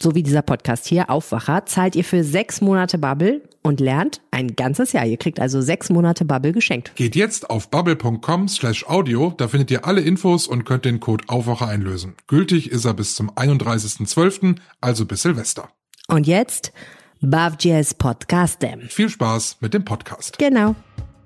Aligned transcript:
so 0.00 0.14
wie 0.14 0.22
dieser 0.22 0.42
Podcast 0.42 0.86
hier, 0.86 1.10
Aufwacher, 1.10 1.66
zahlt 1.66 1.96
ihr 1.96 2.04
für 2.04 2.22
sechs 2.22 2.60
Monate 2.60 2.98
Bubble 2.98 3.42
und 3.62 3.80
lernt 3.80 4.20
ein 4.30 4.54
ganzes 4.54 4.92
Jahr. 4.92 5.06
Ihr 5.06 5.16
kriegt 5.16 5.40
also 5.40 5.60
sechs 5.60 5.90
Monate 5.90 6.24
Bubble 6.24 6.52
geschenkt. 6.52 6.94
Geht 6.94 7.16
jetzt 7.16 7.50
auf 7.50 7.70
bubble.com 7.70 8.48
slash 8.48 8.86
audio, 8.86 9.32
da 9.36 9.48
findet 9.48 9.70
ihr 9.70 9.86
alle 9.86 10.02
Infos 10.02 10.46
und 10.46 10.64
könnt 10.64 10.84
den 10.84 11.00
Code 11.00 11.24
Aufwacher 11.28 11.68
einlösen. 11.68 12.14
Gültig 12.26 12.70
ist 12.70 12.84
er 12.84 12.94
bis 12.94 13.14
zum 13.14 13.30
31.12., 13.30 14.56
also 14.80 15.06
bis 15.06 15.22
Silvester. 15.22 15.70
Und 16.08 16.26
jetzt 16.26 16.72
Bavjes 17.20 17.94
Podcastem. 17.94 18.82
Viel 18.82 19.08
Spaß 19.08 19.56
mit 19.60 19.74
dem 19.74 19.84
Podcast. 19.84 20.38
Genau. 20.38 20.76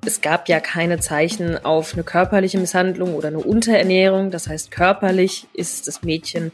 Es 0.07 0.23
gab 0.23 0.49
ja 0.49 0.61
keine 0.61 0.99
Zeichen 0.99 1.63
auf 1.63 1.93
eine 1.93 2.03
körperliche 2.05 2.59
Misshandlung 2.59 3.15
oder 3.15 3.29
eine 3.29 3.39
Unterernährung. 3.39 4.31
Das 4.31 4.49
heißt, 4.49 4.71
körperlich 4.71 5.47
ist 5.53 5.89
das 5.89 6.03
Mädchen 6.03 6.53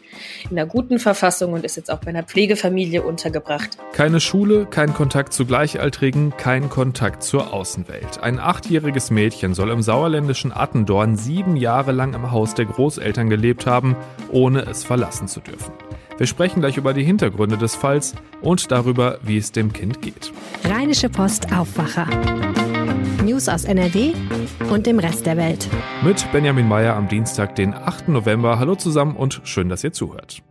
in 0.51 0.59
einer 0.59 0.67
guten 0.67 0.99
Verfassung 0.99 1.53
und 1.53 1.65
ist 1.65 1.77
jetzt 1.77 1.91
auch 1.93 1.99
bei 1.99 2.09
einer 2.09 2.25
Pflegefamilie 2.25 3.03
untergebracht. 3.03 3.79
Keine 3.93 4.19
Schule, 4.19 4.67
kein 4.67 4.93
Kontakt 4.95 5.33
zu 5.33 5.47
Gleichaltrigen, 5.47 6.37
kein 6.37 6.69
Kontakt 6.69 7.23
zur 7.23 7.53
Außenwelt. 7.53 8.21
Ein 8.21 8.41
achtjähriges 8.41 9.13
Mädchen 9.13 9.55
soll 9.55 9.71
im 9.71 9.83
sauerländischen 9.83 10.53
Attendorn 10.53 11.17
sieben 11.17 11.55
Jahre 11.57 11.93
lang 11.93 12.15
im 12.15 12.33
Haus 12.33 12.55
der 12.55 12.65
Großeltern 12.65 13.31
gelebt 13.31 13.67
haben, 13.67 13.95
ohne 14.33 14.63
es 14.63 14.83
verlassen 14.83 15.29
zu 15.29 15.41
dürfen. 15.41 15.73
Wir 16.19 16.27
sprechen 16.27 16.61
gleich 16.61 16.79
über 16.79 16.95
die 16.95 17.05
Hintergründe 17.05 17.59
des 17.59 17.77
Falls 17.77 18.15
und 18.41 18.73
darüber, 18.73 19.19
wie 19.23 19.37
es 19.37 19.53
dem 19.53 19.73
Kind 19.73 20.01
geht. 20.03 20.33
Rheinische 20.65 21.11
Post 21.11 21.53
Aufwacher. 21.53 22.09
News 23.37 23.51
aus 23.51 23.65
NRW 23.67 24.15
und 24.73 24.87
dem 24.87 24.99
Rest 24.99 25.27
der 25.27 25.37
Welt. 25.37 25.69
Mit 26.03 26.27
Benjamin 26.33 26.67
Meyer 26.67 26.97
am 26.97 27.07
Dienstag, 27.07 27.55
den 27.55 27.75
8. 27.75 28.09
November. 28.09 28.59
Hallo 28.59 28.77
zusammen 28.77 29.15
und 29.15 29.43
schön, 29.45 29.69
dass 29.69 29.85
ihr 29.85 29.93
zuhört. 29.93 30.43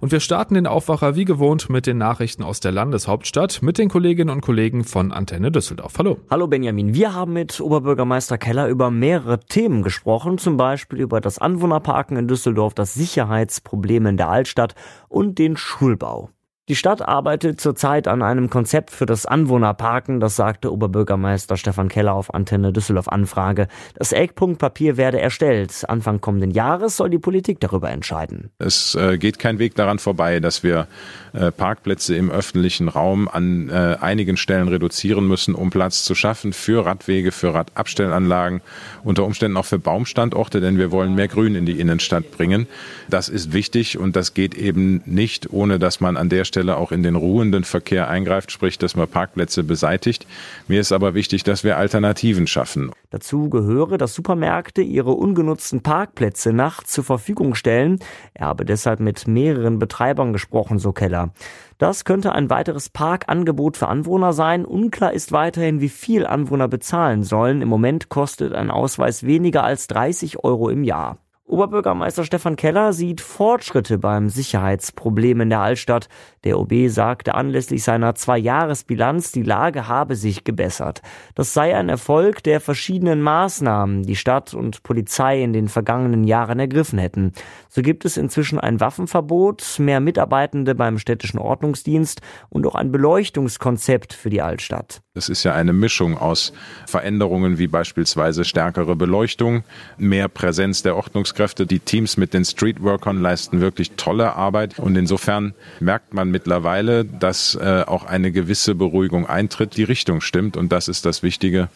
Und 0.00 0.10
wir 0.10 0.18
starten 0.18 0.54
den 0.54 0.66
Aufwacher 0.66 1.14
wie 1.14 1.24
gewohnt 1.24 1.70
mit 1.70 1.86
den 1.86 1.98
Nachrichten 1.98 2.42
aus 2.42 2.58
der 2.58 2.72
Landeshauptstadt 2.72 3.62
mit 3.62 3.78
den 3.78 3.88
Kolleginnen 3.88 4.30
und 4.30 4.40
Kollegen 4.40 4.82
von 4.82 5.12
Antenne 5.12 5.52
Düsseldorf. 5.52 5.98
Hallo. 5.98 6.18
Hallo 6.28 6.48
Benjamin. 6.48 6.94
Wir 6.94 7.14
haben 7.14 7.32
mit 7.32 7.60
Oberbürgermeister 7.60 8.38
Keller 8.38 8.66
über 8.66 8.90
mehrere 8.90 9.38
Themen 9.38 9.84
gesprochen, 9.84 10.36
zum 10.36 10.56
Beispiel 10.56 10.98
über 10.98 11.20
das 11.20 11.38
Anwohnerparken 11.38 12.16
in 12.16 12.26
Düsseldorf, 12.26 12.74
das 12.74 12.92
Sicherheitsproblem 12.94 14.04
in 14.06 14.16
der 14.16 14.30
Altstadt 14.30 14.74
und 15.08 15.38
den 15.38 15.56
Schulbau. 15.56 16.30
Die 16.68 16.74
Stadt 16.74 17.00
arbeitet 17.00 17.60
zurzeit 17.60 18.08
an 18.08 18.22
einem 18.22 18.50
Konzept 18.50 18.90
für 18.90 19.06
das 19.06 19.24
Anwohnerparken, 19.24 20.18
das 20.18 20.34
sagte 20.34 20.72
Oberbürgermeister 20.72 21.56
Stefan 21.56 21.88
Keller 21.88 22.12
auf 22.12 22.34
Antenne 22.34 22.72
Düsseldorf 22.72 23.06
Anfrage. 23.06 23.68
Das 23.94 24.10
Eckpunktpapier 24.10 24.96
werde 24.96 25.20
erstellt. 25.20 25.88
Anfang 25.88 26.20
kommenden 26.20 26.50
Jahres 26.50 26.96
soll 26.96 27.10
die 27.10 27.20
Politik 27.20 27.60
darüber 27.60 27.90
entscheiden. 27.90 28.50
Es 28.58 28.96
äh, 28.96 29.16
geht 29.16 29.38
kein 29.38 29.60
Weg 29.60 29.76
daran 29.76 30.00
vorbei, 30.00 30.40
dass 30.40 30.64
wir 30.64 30.88
äh, 31.34 31.52
Parkplätze 31.52 32.16
im 32.16 32.32
öffentlichen 32.32 32.88
Raum 32.88 33.28
an 33.28 33.68
äh, 33.68 33.98
einigen 34.00 34.36
Stellen 34.36 34.66
reduzieren 34.66 35.28
müssen, 35.28 35.54
um 35.54 35.70
Platz 35.70 36.02
zu 36.02 36.16
schaffen 36.16 36.52
für 36.52 36.84
Radwege, 36.84 37.30
für 37.30 37.54
Radabstellanlagen, 37.54 38.60
unter 39.04 39.24
Umständen 39.24 39.56
auch 39.56 39.66
für 39.66 39.78
Baumstandorte, 39.78 40.60
denn 40.60 40.78
wir 40.78 40.90
wollen 40.90 41.14
mehr 41.14 41.28
Grün 41.28 41.54
in 41.54 41.64
die 41.64 41.78
Innenstadt 41.78 42.32
bringen. 42.32 42.66
Das 43.08 43.28
ist 43.28 43.52
wichtig 43.52 43.98
und 43.98 44.16
das 44.16 44.34
geht 44.34 44.56
eben 44.56 45.00
nicht, 45.06 45.52
ohne 45.52 45.78
dass 45.78 46.00
man 46.00 46.16
an 46.16 46.28
der 46.28 46.44
Stelle 46.44 46.55
Stelle 46.56 46.78
auch 46.78 46.90
in 46.90 47.02
den 47.02 47.16
ruhenden 47.16 47.64
Verkehr 47.64 48.08
eingreift, 48.08 48.50
sprich, 48.50 48.78
dass 48.78 48.96
man 48.96 49.06
Parkplätze 49.06 49.62
beseitigt. 49.62 50.26
Mir 50.68 50.80
ist 50.80 50.90
aber 50.90 51.12
wichtig, 51.12 51.42
dass 51.42 51.64
wir 51.64 51.76
Alternativen 51.76 52.46
schaffen. 52.46 52.92
Dazu 53.10 53.50
gehöre, 53.50 53.98
dass 53.98 54.14
Supermärkte 54.14 54.80
ihre 54.80 55.10
ungenutzten 55.10 55.82
Parkplätze 55.82 56.54
nachts 56.54 56.92
zur 56.92 57.04
Verfügung 57.04 57.54
stellen. 57.54 57.98
Er 58.32 58.46
habe 58.46 58.64
deshalb 58.64 59.00
mit 59.00 59.28
mehreren 59.28 59.78
Betreibern 59.78 60.32
gesprochen, 60.32 60.78
so 60.78 60.92
Keller. 60.92 61.34
Das 61.76 62.06
könnte 62.06 62.32
ein 62.32 62.48
weiteres 62.48 62.88
Parkangebot 62.88 63.76
für 63.76 63.88
Anwohner 63.88 64.32
sein. 64.32 64.64
Unklar 64.64 65.12
ist 65.12 65.32
weiterhin, 65.32 65.82
wie 65.82 65.90
viel 65.90 66.26
Anwohner 66.26 66.68
bezahlen 66.68 67.22
sollen. 67.22 67.60
Im 67.60 67.68
Moment 67.68 68.08
kostet 68.08 68.54
ein 68.54 68.70
Ausweis 68.70 69.24
weniger 69.24 69.62
als 69.62 69.88
30 69.88 70.42
Euro 70.42 70.70
im 70.70 70.84
Jahr. 70.84 71.18
Oberbürgermeister 71.48 72.24
Stefan 72.24 72.56
Keller 72.56 72.92
sieht 72.92 73.20
Fortschritte 73.20 73.98
beim 73.98 74.28
Sicherheitsproblem 74.28 75.42
in 75.42 75.50
der 75.50 75.60
Altstadt. 75.60 76.08
Der 76.42 76.58
OB 76.58 76.88
sagte 76.88 77.36
anlässlich 77.36 77.84
seiner 77.84 78.16
Zwei-Jahres-Bilanz, 78.16 79.30
die 79.30 79.44
Lage 79.44 79.86
habe 79.86 80.16
sich 80.16 80.42
gebessert. 80.42 81.02
Das 81.36 81.54
sei 81.54 81.76
ein 81.76 81.88
Erfolg 81.88 82.42
der 82.42 82.60
verschiedenen 82.60 83.22
Maßnahmen, 83.22 84.02
die 84.02 84.16
Stadt 84.16 84.54
und 84.54 84.82
Polizei 84.82 85.40
in 85.40 85.52
den 85.52 85.68
vergangenen 85.68 86.24
Jahren 86.24 86.58
ergriffen 86.58 86.98
hätten. 86.98 87.32
So 87.68 87.80
gibt 87.80 88.04
es 88.04 88.16
inzwischen 88.16 88.58
ein 88.58 88.80
Waffenverbot, 88.80 89.76
mehr 89.78 90.00
Mitarbeitende 90.00 90.74
beim 90.74 90.98
städtischen 90.98 91.38
Ordnungsdienst 91.38 92.22
und 92.48 92.66
auch 92.66 92.74
ein 92.74 92.90
Beleuchtungskonzept 92.90 94.14
für 94.14 94.30
die 94.30 94.42
Altstadt. 94.42 95.00
Es 95.14 95.28
ist 95.28 95.44
ja 95.44 95.54
eine 95.54 95.72
Mischung 95.72 96.18
aus 96.18 96.52
Veränderungen 96.86 97.56
wie 97.56 97.68
beispielsweise 97.68 98.44
stärkere 98.44 98.96
Beleuchtung, 98.96 99.62
mehr 99.96 100.28
Präsenz 100.28 100.82
der 100.82 100.96
Ordnungskräfte. 100.96 101.35
Die 101.36 101.80
Teams 101.80 102.16
mit 102.16 102.32
den 102.32 102.44
Streetworkern 102.44 103.20
leisten 103.20 103.60
wirklich 103.60 103.92
tolle 103.92 104.34
Arbeit 104.34 104.78
und 104.78 104.96
insofern 104.96 105.54
merkt 105.80 106.14
man 106.14 106.30
mittlerweile, 106.30 107.04
dass 107.04 107.54
äh, 107.54 107.84
auch 107.86 108.04
eine 108.04 108.32
gewisse 108.32 108.74
Beruhigung 108.74 109.26
eintritt, 109.26 109.76
die 109.76 109.84
Richtung 109.84 110.22
stimmt 110.22 110.56
und 110.56 110.72
das 110.72 110.88
ist 110.88 111.04
das 111.04 111.22
Wichtige 111.22 111.68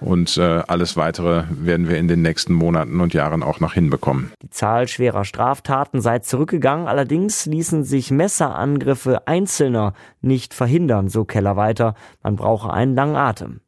und 0.00 0.36
äh, 0.36 0.62
alles 0.68 0.96
weitere 0.96 1.44
werden 1.50 1.88
wir 1.88 1.98
in 1.98 2.06
den 2.06 2.22
nächsten 2.22 2.52
Monaten 2.52 3.00
und 3.00 3.12
Jahren 3.12 3.42
auch 3.42 3.58
noch 3.58 3.74
hinbekommen. 3.74 4.32
Die 4.42 4.50
Zahl 4.50 4.86
schwerer 4.86 5.24
Straftaten 5.24 6.00
sei 6.00 6.20
zurückgegangen, 6.20 6.86
allerdings 6.86 7.46
ließen 7.46 7.82
sich 7.82 8.10
Messerangriffe 8.12 9.26
Einzelner 9.26 9.94
nicht 10.20 10.54
verhindern, 10.54 11.08
so 11.08 11.24
Keller 11.24 11.56
weiter. 11.56 11.94
Man 12.22 12.36
brauche 12.36 12.72
einen 12.72 12.94
langen 12.94 13.16
Atem. 13.16 13.60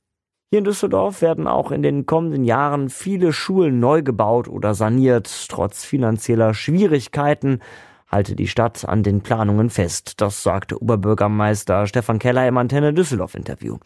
Hier 0.53 0.59
in 0.59 0.65
Düsseldorf 0.65 1.23
werden 1.23 1.47
auch 1.47 1.71
in 1.71 1.81
den 1.81 2.07
kommenden 2.07 2.43
Jahren 2.43 2.89
viele 2.91 3.33
Schulen 3.33 3.79
neu 3.79 4.03
gebaut 4.03 4.49
oder 4.49 4.75
saniert. 4.75 5.47
Trotz 5.49 5.85
finanzieller 5.85 6.55
Schwierigkeiten 6.55 7.61
halte 8.09 8.35
die 8.35 8.49
Stadt 8.49 8.85
an 8.85 9.05
den 9.05 9.21
Planungen 9.21 9.71
fest. 9.71 10.21
Das 10.21 10.43
sagte 10.43 10.83
Oberbürgermeister 10.83 11.87
Stefan 11.87 12.19
Keller 12.19 12.49
im 12.49 12.59
Antenne 12.59 12.93
Düsseldorf 12.93 13.37
Interview. 13.37 13.77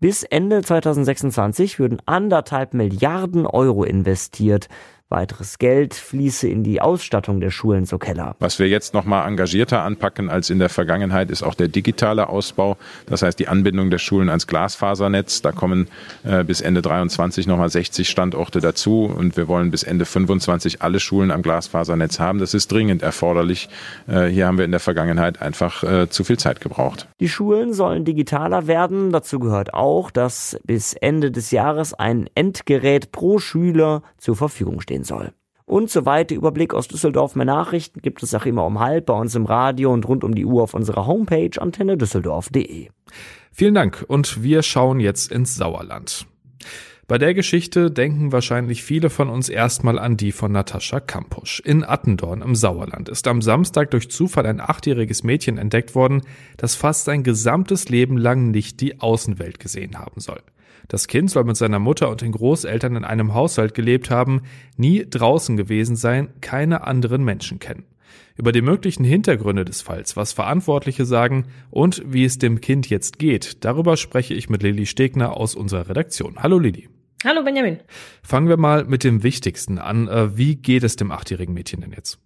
Bis 0.00 0.24
Ende 0.24 0.62
2026 0.62 1.78
würden 1.78 2.02
anderthalb 2.04 2.74
Milliarden 2.74 3.46
Euro 3.46 3.84
investiert. 3.84 4.66
Weiteres 5.10 5.58
Geld 5.58 5.94
fließe 5.94 6.48
in 6.48 6.62
die 6.64 6.82
Ausstattung 6.82 7.40
der 7.40 7.48
Schulen, 7.48 7.86
so 7.86 7.96
Keller. 7.96 8.36
Was 8.40 8.58
wir 8.58 8.68
jetzt 8.68 8.92
noch 8.92 9.06
mal 9.06 9.26
engagierter 9.26 9.82
anpacken 9.82 10.28
als 10.28 10.50
in 10.50 10.58
der 10.58 10.68
Vergangenheit, 10.68 11.30
ist 11.30 11.42
auch 11.42 11.54
der 11.54 11.68
digitale 11.68 12.28
Ausbau. 12.28 12.76
Das 13.06 13.22
heißt, 13.22 13.38
die 13.38 13.48
Anbindung 13.48 13.88
der 13.88 13.96
Schulen 13.96 14.28
ans 14.28 14.46
Glasfasernetz. 14.46 15.40
Da 15.40 15.52
kommen 15.52 15.88
äh, 16.24 16.44
bis 16.44 16.60
Ende 16.60 16.82
23 16.82 17.46
noch 17.46 17.56
mal 17.56 17.70
60 17.70 18.06
Standorte 18.06 18.60
dazu 18.60 19.04
und 19.04 19.38
wir 19.38 19.48
wollen 19.48 19.70
bis 19.70 19.82
Ende 19.82 20.04
25 20.04 20.82
alle 20.82 21.00
Schulen 21.00 21.30
am 21.30 21.40
Glasfasernetz 21.40 22.18
haben. 22.18 22.38
Das 22.38 22.52
ist 22.52 22.70
dringend 22.70 23.00
erforderlich. 23.00 23.70
Äh, 24.08 24.26
hier 24.26 24.46
haben 24.46 24.58
wir 24.58 24.66
in 24.66 24.72
der 24.72 24.80
Vergangenheit 24.80 25.40
einfach 25.40 25.84
äh, 25.84 26.10
zu 26.10 26.22
viel 26.22 26.38
Zeit 26.38 26.60
gebraucht. 26.60 27.08
Die 27.18 27.30
Schulen 27.30 27.72
sollen 27.72 28.04
digitaler 28.04 28.66
werden. 28.66 29.10
Dazu 29.10 29.38
gehört 29.38 29.72
auch, 29.72 30.10
dass 30.10 30.60
bis 30.64 30.92
Ende 30.92 31.30
des 31.30 31.50
Jahres 31.50 31.94
ein 31.94 32.28
Endgerät 32.34 33.10
pro 33.10 33.38
Schüler 33.38 34.02
zur 34.18 34.36
Verfügung 34.36 34.82
steht 34.82 34.97
soll. 35.04 35.32
Und 35.64 35.90
so 35.90 36.06
weiter 36.06 36.34
Überblick 36.34 36.72
aus 36.72 36.88
Düsseldorf. 36.88 37.36
Mehr 37.36 37.44
Nachrichten 37.44 38.00
gibt 38.00 38.22
es 38.22 38.34
auch 38.34 38.46
immer 38.46 38.64
um 38.64 38.80
halb 38.80 39.06
bei 39.06 39.12
uns 39.12 39.34
im 39.34 39.44
Radio 39.44 39.92
und 39.92 40.08
rund 40.08 40.24
um 40.24 40.34
die 40.34 40.46
Uhr 40.46 40.62
auf 40.62 40.72
unserer 40.72 41.06
Homepage 41.06 41.50
antennedüsseldorf.de. 41.60 42.88
Vielen 43.52 43.74
Dank 43.74 44.04
und 44.08 44.42
wir 44.42 44.62
schauen 44.62 44.98
jetzt 44.98 45.30
ins 45.30 45.56
Sauerland. 45.56 46.26
Bei 47.08 47.16
der 47.16 47.32
Geschichte 47.32 47.90
denken 47.90 48.32
wahrscheinlich 48.32 48.82
viele 48.82 49.08
von 49.08 49.30
uns 49.30 49.48
erstmal 49.48 49.98
an 49.98 50.18
die 50.18 50.30
von 50.30 50.52
Natascha 50.52 51.00
Kampusch. 51.00 51.60
In 51.60 51.82
Attendorn 51.82 52.42
im 52.42 52.54
Sauerland 52.54 53.08
ist 53.08 53.26
am 53.26 53.40
Samstag 53.40 53.90
durch 53.92 54.10
Zufall 54.10 54.44
ein 54.44 54.60
achtjähriges 54.60 55.22
Mädchen 55.22 55.56
entdeckt 55.56 55.94
worden, 55.94 56.20
das 56.58 56.74
fast 56.74 57.06
sein 57.06 57.22
gesamtes 57.22 57.88
Leben 57.88 58.18
lang 58.18 58.50
nicht 58.50 58.82
die 58.82 59.00
Außenwelt 59.00 59.58
gesehen 59.58 59.98
haben 59.98 60.20
soll. 60.20 60.40
Das 60.88 61.06
Kind 61.06 61.30
soll 61.30 61.44
mit 61.44 61.56
seiner 61.56 61.78
Mutter 61.78 62.08
und 62.08 62.22
den 62.22 62.32
Großeltern 62.32 62.96
in 62.96 63.04
einem 63.04 63.34
Haushalt 63.34 63.74
gelebt 63.74 64.10
haben, 64.10 64.42
nie 64.76 65.06
draußen 65.08 65.56
gewesen 65.56 65.96
sein, 65.96 66.30
keine 66.40 66.86
anderen 66.86 67.22
Menschen 67.24 67.58
kennen. 67.58 67.84
Über 68.36 68.52
die 68.52 68.62
möglichen 68.62 69.04
Hintergründe 69.04 69.64
des 69.64 69.82
Falls, 69.82 70.16
was 70.16 70.32
Verantwortliche 70.32 71.04
sagen 71.04 71.46
und 71.70 72.02
wie 72.06 72.24
es 72.24 72.38
dem 72.38 72.60
Kind 72.60 72.88
jetzt 72.88 73.18
geht, 73.18 73.64
darüber 73.64 73.96
spreche 73.96 74.32
ich 74.32 74.48
mit 74.48 74.62
Lilly 74.62 74.86
Stegner 74.86 75.36
aus 75.36 75.54
unserer 75.54 75.88
Redaktion. 75.90 76.36
Hallo 76.38 76.58
Lilly. 76.58 76.88
Hallo 77.24 77.42
Benjamin. 77.42 77.80
Fangen 78.22 78.48
wir 78.48 78.56
mal 78.56 78.84
mit 78.84 79.02
dem 79.02 79.24
Wichtigsten 79.24 79.78
an. 79.78 80.06
Äh, 80.08 80.38
wie 80.38 80.56
geht 80.56 80.84
es 80.84 80.96
dem 80.96 81.10
achtjährigen 81.10 81.52
Mädchen 81.52 81.80
denn 81.80 81.92
jetzt? 81.92 82.20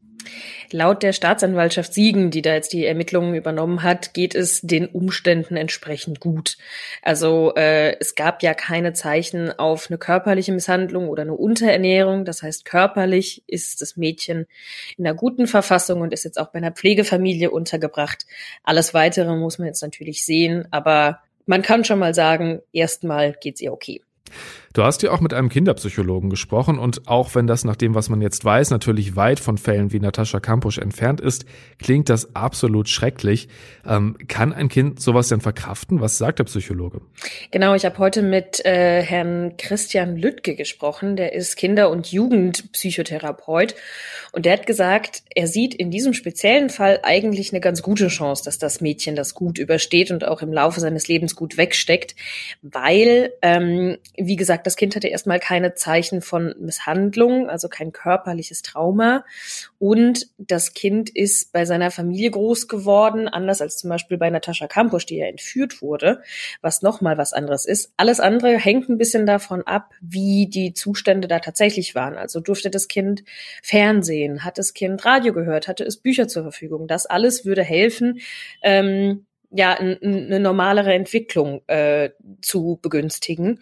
Laut 0.70 1.02
der 1.02 1.12
Staatsanwaltschaft 1.12 1.92
Siegen, 1.92 2.30
die 2.30 2.42
da 2.42 2.54
jetzt 2.54 2.72
die 2.72 2.86
Ermittlungen 2.86 3.34
übernommen 3.34 3.82
hat, 3.82 4.14
geht 4.14 4.34
es 4.34 4.60
den 4.62 4.86
Umständen 4.86 5.56
entsprechend 5.56 6.20
gut. 6.20 6.56
Also 7.02 7.54
äh, 7.56 7.96
es 8.00 8.14
gab 8.14 8.42
ja 8.42 8.54
keine 8.54 8.92
Zeichen 8.92 9.50
auf 9.58 9.88
eine 9.90 9.98
körperliche 9.98 10.52
Misshandlung 10.52 11.08
oder 11.08 11.22
eine 11.22 11.34
Unterernährung. 11.34 12.24
Das 12.24 12.42
heißt, 12.42 12.64
körperlich 12.64 13.42
ist 13.46 13.80
das 13.80 13.96
Mädchen 13.96 14.46
in 14.96 15.06
einer 15.06 15.14
guten 15.14 15.46
Verfassung 15.46 16.00
und 16.00 16.12
ist 16.12 16.24
jetzt 16.24 16.38
auch 16.38 16.48
bei 16.48 16.58
einer 16.58 16.72
Pflegefamilie 16.72 17.50
untergebracht. 17.50 18.26
Alles 18.62 18.94
Weitere 18.94 19.36
muss 19.36 19.58
man 19.58 19.66
jetzt 19.66 19.82
natürlich 19.82 20.24
sehen, 20.24 20.66
aber 20.70 21.20
man 21.46 21.62
kann 21.62 21.84
schon 21.84 21.98
mal 21.98 22.14
sagen, 22.14 22.60
erstmal 22.72 23.32
geht's 23.32 23.60
ihr 23.60 23.72
okay. 23.72 24.00
Du 24.72 24.82
hast 24.82 25.02
ja 25.02 25.10
auch 25.10 25.20
mit 25.20 25.34
einem 25.34 25.50
Kinderpsychologen 25.50 26.30
gesprochen 26.30 26.78
und 26.78 27.06
auch 27.06 27.34
wenn 27.34 27.46
das 27.46 27.64
nach 27.64 27.76
dem, 27.76 27.94
was 27.94 28.08
man 28.08 28.22
jetzt 28.22 28.42
weiß, 28.42 28.70
natürlich 28.70 29.16
weit 29.16 29.38
von 29.38 29.58
Fällen 29.58 29.92
wie 29.92 30.00
Natascha 30.00 30.40
Kampusch 30.40 30.78
entfernt 30.78 31.20
ist, 31.20 31.44
klingt 31.78 32.08
das 32.08 32.34
absolut 32.34 32.88
schrecklich. 32.88 33.48
Ähm, 33.86 34.16
kann 34.28 34.54
ein 34.54 34.70
Kind 34.70 35.00
sowas 35.00 35.28
denn 35.28 35.42
verkraften? 35.42 36.00
Was 36.00 36.16
sagt 36.16 36.38
der 36.38 36.44
Psychologe? 36.44 37.02
Genau, 37.50 37.74
ich 37.74 37.84
habe 37.84 37.98
heute 37.98 38.22
mit 38.22 38.64
äh, 38.64 39.02
Herrn 39.02 39.58
Christian 39.58 40.16
Lüttke 40.16 40.54
gesprochen, 40.54 41.16
der 41.16 41.34
ist 41.34 41.56
Kinder- 41.56 41.90
und 41.90 42.10
Jugendpsychotherapeut 42.10 43.74
und 44.32 44.46
der 44.46 44.54
hat 44.54 44.66
gesagt, 44.66 45.22
er 45.34 45.48
sieht 45.48 45.74
in 45.74 45.90
diesem 45.90 46.14
speziellen 46.14 46.70
Fall 46.70 47.00
eigentlich 47.02 47.52
eine 47.52 47.60
ganz 47.60 47.82
gute 47.82 48.08
Chance, 48.08 48.42
dass 48.44 48.58
das 48.58 48.80
Mädchen 48.80 49.16
das 49.16 49.34
gut 49.34 49.58
übersteht 49.58 50.10
und 50.10 50.26
auch 50.26 50.40
im 50.40 50.52
Laufe 50.52 50.80
seines 50.80 51.08
Lebens 51.08 51.36
gut 51.36 51.58
wegsteckt, 51.58 52.16
weil, 52.62 53.34
ähm, 53.42 53.98
wie 54.16 54.36
gesagt, 54.36 54.61
gesagt, 54.62 54.66
das 54.66 54.76
Kind 54.76 54.96
hatte 54.96 55.08
erstmal 55.08 55.40
keine 55.40 55.74
Zeichen 55.74 56.22
von 56.22 56.54
Misshandlung, 56.58 57.48
also 57.48 57.68
kein 57.68 57.92
körperliches 57.92 58.62
Trauma. 58.62 59.24
Und 59.78 60.28
das 60.38 60.74
Kind 60.74 61.10
ist 61.10 61.52
bei 61.52 61.64
seiner 61.64 61.90
Familie 61.90 62.30
groß 62.30 62.68
geworden, 62.68 63.28
anders 63.28 63.60
als 63.60 63.76
zum 63.76 63.90
Beispiel 63.90 64.18
bei 64.18 64.30
Natascha 64.30 64.66
Kampusch, 64.66 65.06
die 65.06 65.16
ja 65.16 65.26
entführt 65.26 65.82
wurde, 65.82 66.22
was 66.60 66.82
nochmal 66.82 67.18
was 67.18 67.32
anderes 67.32 67.66
ist. 67.66 67.92
Alles 67.96 68.20
andere 68.20 68.56
hängt 68.56 68.88
ein 68.88 68.98
bisschen 68.98 69.26
davon 69.26 69.62
ab, 69.62 69.90
wie 70.00 70.46
die 70.48 70.72
Zustände 70.74 71.28
da 71.28 71.38
tatsächlich 71.40 71.94
waren. 71.94 72.16
Also 72.16 72.40
durfte 72.40 72.70
das 72.70 72.88
Kind 72.88 73.24
Fernsehen, 73.62 74.44
hat 74.44 74.58
das 74.58 74.74
Kind 74.74 75.04
Radio 75.04 75.32
gehört, 75.32 75.68
hatte 75.68 75.84
es 75.84 75.96
Bücher 75.96 76.28
zur 76.28 76.42
Verfügung. 76.42 76.86
Das 76.86 77.06
alles 77.06 77.44
würde 77.44 77.62
helfen, 77.62 78.20
ähm, 78.62 79.26
ja, 79.52 79.74
eine 79.74 80.40
normalere 80.40 80.94
Entwicklung 80.94 81.62
äh, 81.66 82.10
zu 82.40 82.78
begünstigen. 82.80 83.60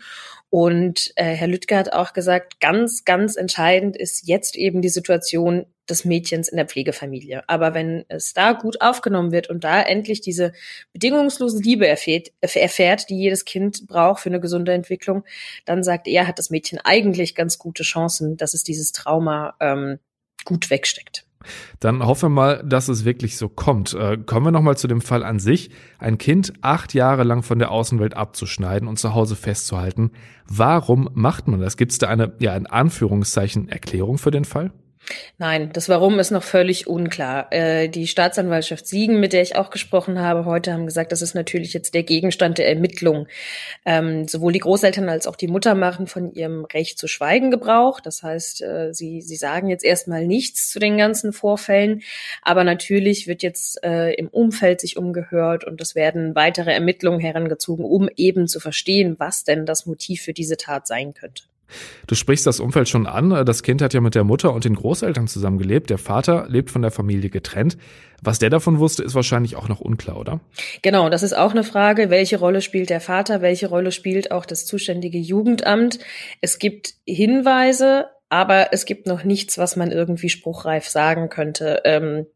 Und 0.49 1.13
äh, 1.17 1.25
Herr 1.25 1.49
Lüttke 1.49 1.77
hat 1.77 1.93
auch 1.93 2.13
gesagt, 2.13 2.61
ganz, 2.61 3.05
ganz 3.05 3.37
entscheidend 3.37 3.97
ist 3.97 4.27
jetzt 4.27 4.57
eben 4.57 4.83
die 4.83 4.89
Situation 4.89 5.67
des 5.89 6.05
Mädchens 6.05 6.49
in 6.49 6.57
der 6.57 6.67
Pflegefamilie. 6.67 7.43
Aber 7.49 7.75
wenn 7.75 8.05
es 8.09 8.33
da 8.33 8.53
gut 8.53 8.81
aufgenommen 8.81 9.33
wird 9.33 9.51
und 9.51 9.65
da 9.65 9.83
endlich 9.83 10.21
diese 10.21 10.53
bedingungslose 10.93 11.61
Liebe 11.61 11.87
erfährt, 11.87 12.29
erfährt, 12.41 13.11
die 13.11 13.19
jedes 13.19 13.45
Kind 13.45 13.87
braucht 13.89 14.23
für 14.23 14.29
eine 14.29 14.41
gesunde 14.41 14.73
Entwicklung, 14.73 15.25
dann 15.65 15.83
sagt 15.83 16.07
er, 16.07 16.29
hat 16.29 16.39
das 16.39 16.51
Mädchen 16.51 16.79
eigentlich 16.83 17.35
ganz 17.35 17.59
gute 17.59 17.83
Chancen, 17.83 18.37
dass 18.37 18.55
es 18.55 18.63
dieses 18.63 18.93
Trauma 18.93 19.57
ähm, 19.61 19.99
gut 20.45 20.71
wegsteckt. 20.71 21.27
Dann 21.79 22.05
hoffen 22.05 22.31
wir 22.31 22.35
mal, 22.35 22.63
dass 22.65 22.89
es 22.89 23.05
wirklich 23.05 23.37
so 23.37 23.49
kommt. 23.49 23.95
Äh, 23.95 24.19
kommen 24.19 24.47
wir 24.47 24.51
nochmal 24.51 24.77
zu 24.77 24.89
dem 24.89 25.01
Fall 25.01 25.25
an 25.25 25.39
sich. 25.39 25.71
Ein 25.99 26.19
Kind 26.19 26.53
acht 26.61 26.95
Jahre 26.95 27.25
lang 27.25 27.43
von 27.43 27.59
der 27.59 27.71
Außenwelt 27.71 28.17
abzuschneiden 28.17 28.89
und 28.89 28.99
zu 28.99 29.15
Hause 29.15 29.37
festzuhalten. 29.37 30.11
Warum 30.47 31.09
macht 31.15 31.49
man 31.49 31.61
das? 31.61 31.77
Gibt 31.77 31.93
es 31.93 31.99
da 31.99 32.09
eine, 32.09 32.35
ja, 32.41 32.55
in 32.57 32.67
Anführungszeichen 32.67 33.69
Erklärung 33.69 34.19
für 34.19 34.31
den 34.31 34.45
Fall? 34.45 34.73
Nein, 35.39 35.71
das 35.73 35.89
Warum 35.89 36.19
ist 36.19 36.31
noch 36.31 36.43
völlig 36.43 36.87
unklar. 36.87 37.53
Äh, 37.53 37.89
die 37.89 38.07
Staatsanwaltschaft 38.07 38.87
Siegen, 38.87 39.21
mit 39.21 39.33
der 39.33 39.43
ich 39.43 39.57
auch 39.57 39.71
gesprochen 39.71 40.21
habe 40.21 40.45
heute, 40.45 40.73
haben 40.73 40.87
gesagt, 40.87 41.13
das 41.13 41.23
ist 41.23 41.35
natürlich 41.35 41.73
jetzt 41.73 41.95
der 41.95 42.03
Gegenstand 42.03 42.59
der 42.59 42.69
Ermittlung. 42.69 43.27
Ähm, 43.85 44.29
sowohl 44.29 44.53
die 44.53 44.59
Großeltern 44.59 45.09
als 45.09 45.27
auch 45.27 45.37
die 45.37 45.49
Mutter 45.49 45.75
machen 45.75 46.07
von 46.07 46.33
ihrem 46.33 46.65
Recht 46.65 46.99
zu 46.99 47.09
schweigen 47.09 47.51
Gebrauch. 47.51 48.01
Das 48.01 48.23
heißt, 48.23 48.63
äh, 48.63 48.93
sie, 48.93 49.23
sie 49.23 49.37
sagen 49.37 49.69
jetzt 49.69 49.85
erstmal 49.85 50.27
nichts 50.27 50.71
zu 50.71 50.79
den 50.79 50.99
ganzen 50.99 51.33
Vorfällen. 51.33 52.03
Aber 52.43 52.65
natürlich 52.65 53.27
wird 53.27 53.43
jetzt 53.43 53.83
äh, 53.85 54.13
im 54.15 54.29
Umfeld 54.29 54.81
sich 54.81 54.97
umgehört 54.97 55.65
und 55.65 55.81
es 55.81 55.95
werden 55.95 56.35
weitere 56.35 56.73
Ermittlungen 56.73 57.21
herangezogen, 57.21 57.85
um 57.85 58.09
eben 58.17 58.49
zu 58.49 58.61
verstehen, 58.61 59.17
was 59.19 59.45
denn 59.45 59.67
das 59.67 59.87
Motiv 59.87 60.23
für 60.23 60.33
diese 60.33 60.57
Tat 60.57 60.87
sein 60.87 61.15
könnte. 61.15 61.45
Du 62.07 62.15
sprichst 62.15 62.47
das 62.47 62.61
Umfeld 62.61 62.89
schon 62.89 63.07
an. 63.07 63.31
Das 63.45 63.63
Kind 63.63 63.83
hat 63.83 63.95
ja 63.95 64.01
mit 64.01 64.15
der 64.15 64.25
Mutter 64.25 64.53
und 64.53 64.65
den 64.65 64.75
Großeltern 64.75 65.29
zusammengelebt. 65.29 65.91
Der 65.91 65.99
Vater 65.99 66.47
lebt 66.49 66.71
von 66.71 66.83
der 66.83 66.91
Familie 66.91 67.31
getrennt. 67.31 67.77
Was 68.23 68.39
der 68.39 68.51
davon 68.51 68.79
wusste, 68.79 69.03
ist 69.03 69.15
wahrscheinlich 69.15 69.57
auch 69.57 69.69
noch 69.69 69.81
unklar, 69.81 70.19
oder? 70.19 70.41
Genau, 70.83 71.09
das 71.09 71.23
ist 71.23 71.37
auch 71.37 71.53
eine 71.53 71.65
Frage. 71.65 72.11
Welche 72.11 72.39
Rolle 72.39 72.61
spielt 72.61 72.91
der 72.91 73.01
Vater? 73.01 73.41
Welche 73.41 73.69
Rolle 73.69 73.93
spielt 73.93 74.31
auch 74.31 74.45
das 74.45 74.67
zuständige 74.67 75.19
Jugendamt? 75.19 75.99
Es 76.41 76.59
gibt 76.59 76.95
Hinweise, 77.07 78.07
aber 78.29 78.73
es 78.73 78.85
gibt 78.85 79.07
noch 79.07 79.25
nichts, 79.25 79.57
was 79.59 79.77
man 79.77 79.91
irgendwie 79.91 80.29
spruchreif 80.29 80.89
sagen 80.89 81.31
könnte. 81.31 81.81
Ähm, 81.85 82.27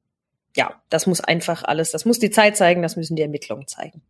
ja, 0.56 0.74
das 0.88 1.06
muss 1.06 1.20
einfach 1.20 1.64
alles, 1.64 1.90
das 1.90 2.04
muss 2.04 2.18
die 2.18 2.30
Zeit 2.30 2.56
zeigen, 2.56 2.82
das 2.82 2.96
müssen 2.96 3.16
die 3.16 3.22
Ermittlungen 3.22 3.66
zeigen. 3.66 4.02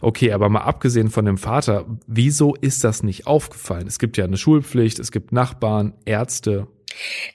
Okay, 0.00 0.32
aber 0.32 0.48
mal 0.48 0.62
abgesehen 0.62 1.10
von 1.10 1.24
dem 1.24 1.38
Vater, 1.38 1.86
wieso 2.06 2.54
ist 2.54 2.84
das 2.84 3.02
nicht 3.02 3.26
aufgefallen? 3.26 3.86
Es 3.86 3.98
gibt 3.98 4.16
ja 4.16 4.24
eine 4.24 4.36
Schulpflicht, 4.36 4.98
es 4.98 5.12
gibt 5.12 5.32
Nachbarn, 5.32 5.94
Ärzte. 6.04 6.66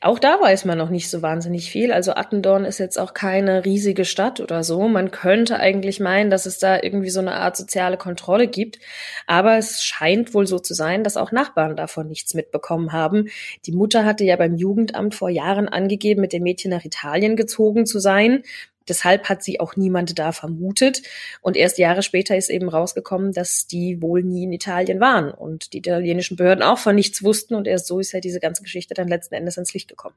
Auch 0.02 0.20
da 0.20 0.40
weiß 0.42 0.66
man 0.66 0.78
noch 0.78 0.90
nicht 0.90 1.10
so 1.10 1.22
wahnsinnig 1.22 1.72
viel. 1.72 1.92
Also 1.92 2.14
Attendorn 2.14 2.66
ist 2.66 2.78
jetzt 2.78 3.00
auch 3.00 3.14
keine 3.14 3.64
riesige 3.66 4.06
Stadt 4.06 4.40
oder 4.42 4.64
so. 4.64 4.88
Man 4.88 5.12
könnte 5.12 5.60
eigentlich 5.60 6.00
meinen, 6.00 6.30
dass 6.30 6.46
es 6.46 6.60
da 6.60 6.78
irgendwie 6.82 7.10
so 7.10 7.22
eine 7.22 7.36
Art 7.36 7.56
soziale 7.56 7.98
Kontrolle 7.98 8.48
gibt. 8.48 8.80
Aber 9.28 9.58
es 9.58 9.82
scheint 9.82 10.34
wohl 10.34 10.46
so 10.46 10.60
zu 10.60 10.74
sein, 10.74 11.04
dass 11.04 11.18
auch 11.18 11.32
Nachbarn 11.32 11.76
davon 11.76 12.08
nichts 12.08 12.34
mitbekommen 12.34 12.92
haben. 12.92 13.30
Die 13.66 13.72
Mutter 13.72 14.06
hatte 14.06 14.26
ja 14.26 14.36
beim 14.36 14.56
Jugendamt 14.56 15.16
vor 15.16 15.30
Jahren 15.30 15.70
angegeben, 15.70 16.22
mit 16.22 16.34
dem 16.34 16.44
Mädchen 16.44 16.72
nach 16.72 16.86
Italien 16.86 17.36
gezogen 17.36 17.86
zu 17.86 18.00
sein. 18.00 18.44
Deshalb 18.88 19.30
hat 19.30 19.44
sie 19.44 19.60
auch 19.60 19.76
niemand 19.76 20.18
da 20.20 20.32
vermutet. 20.32 21.02
Und 21.42 21.58
erst 21.58 21.78
Jahre 21.78 22.04
später 22.04 22.36
ist 22.38 22.50
eben 22.50 22.70
rausgekommen, 22.70 23.32
dass 23.32 23.68
die 23.68 24.02
wohl 24.02 24.24
nie 24.24 24.44
in 24.44 24.54
Italien 24.54 25.00
waren 25.00 25.32
und 25.32 25.74
die 25.74 25.80
italienischen 25.80 26.38
Behörden 26.38 26.64
auch 26.64 26.78
von 26.78 26.96
nichts 26.96 27.24
wussten. 27.24 27.56
Und 27.56 27.68
erst 27.68 27.88
so 27.88 28.00
ist 28.00 28.12
ja 28.12 28.20
diese 28.20 28.40
ganze 28.40 28.64
Geschichte 28.64 28.94
dann 28.94 29.08
letzten 29.08 29.36
Endes 29.36 29.58
ans 29.58 29.74
Licht 29.74 29.88
gekommen. 29.88 30.16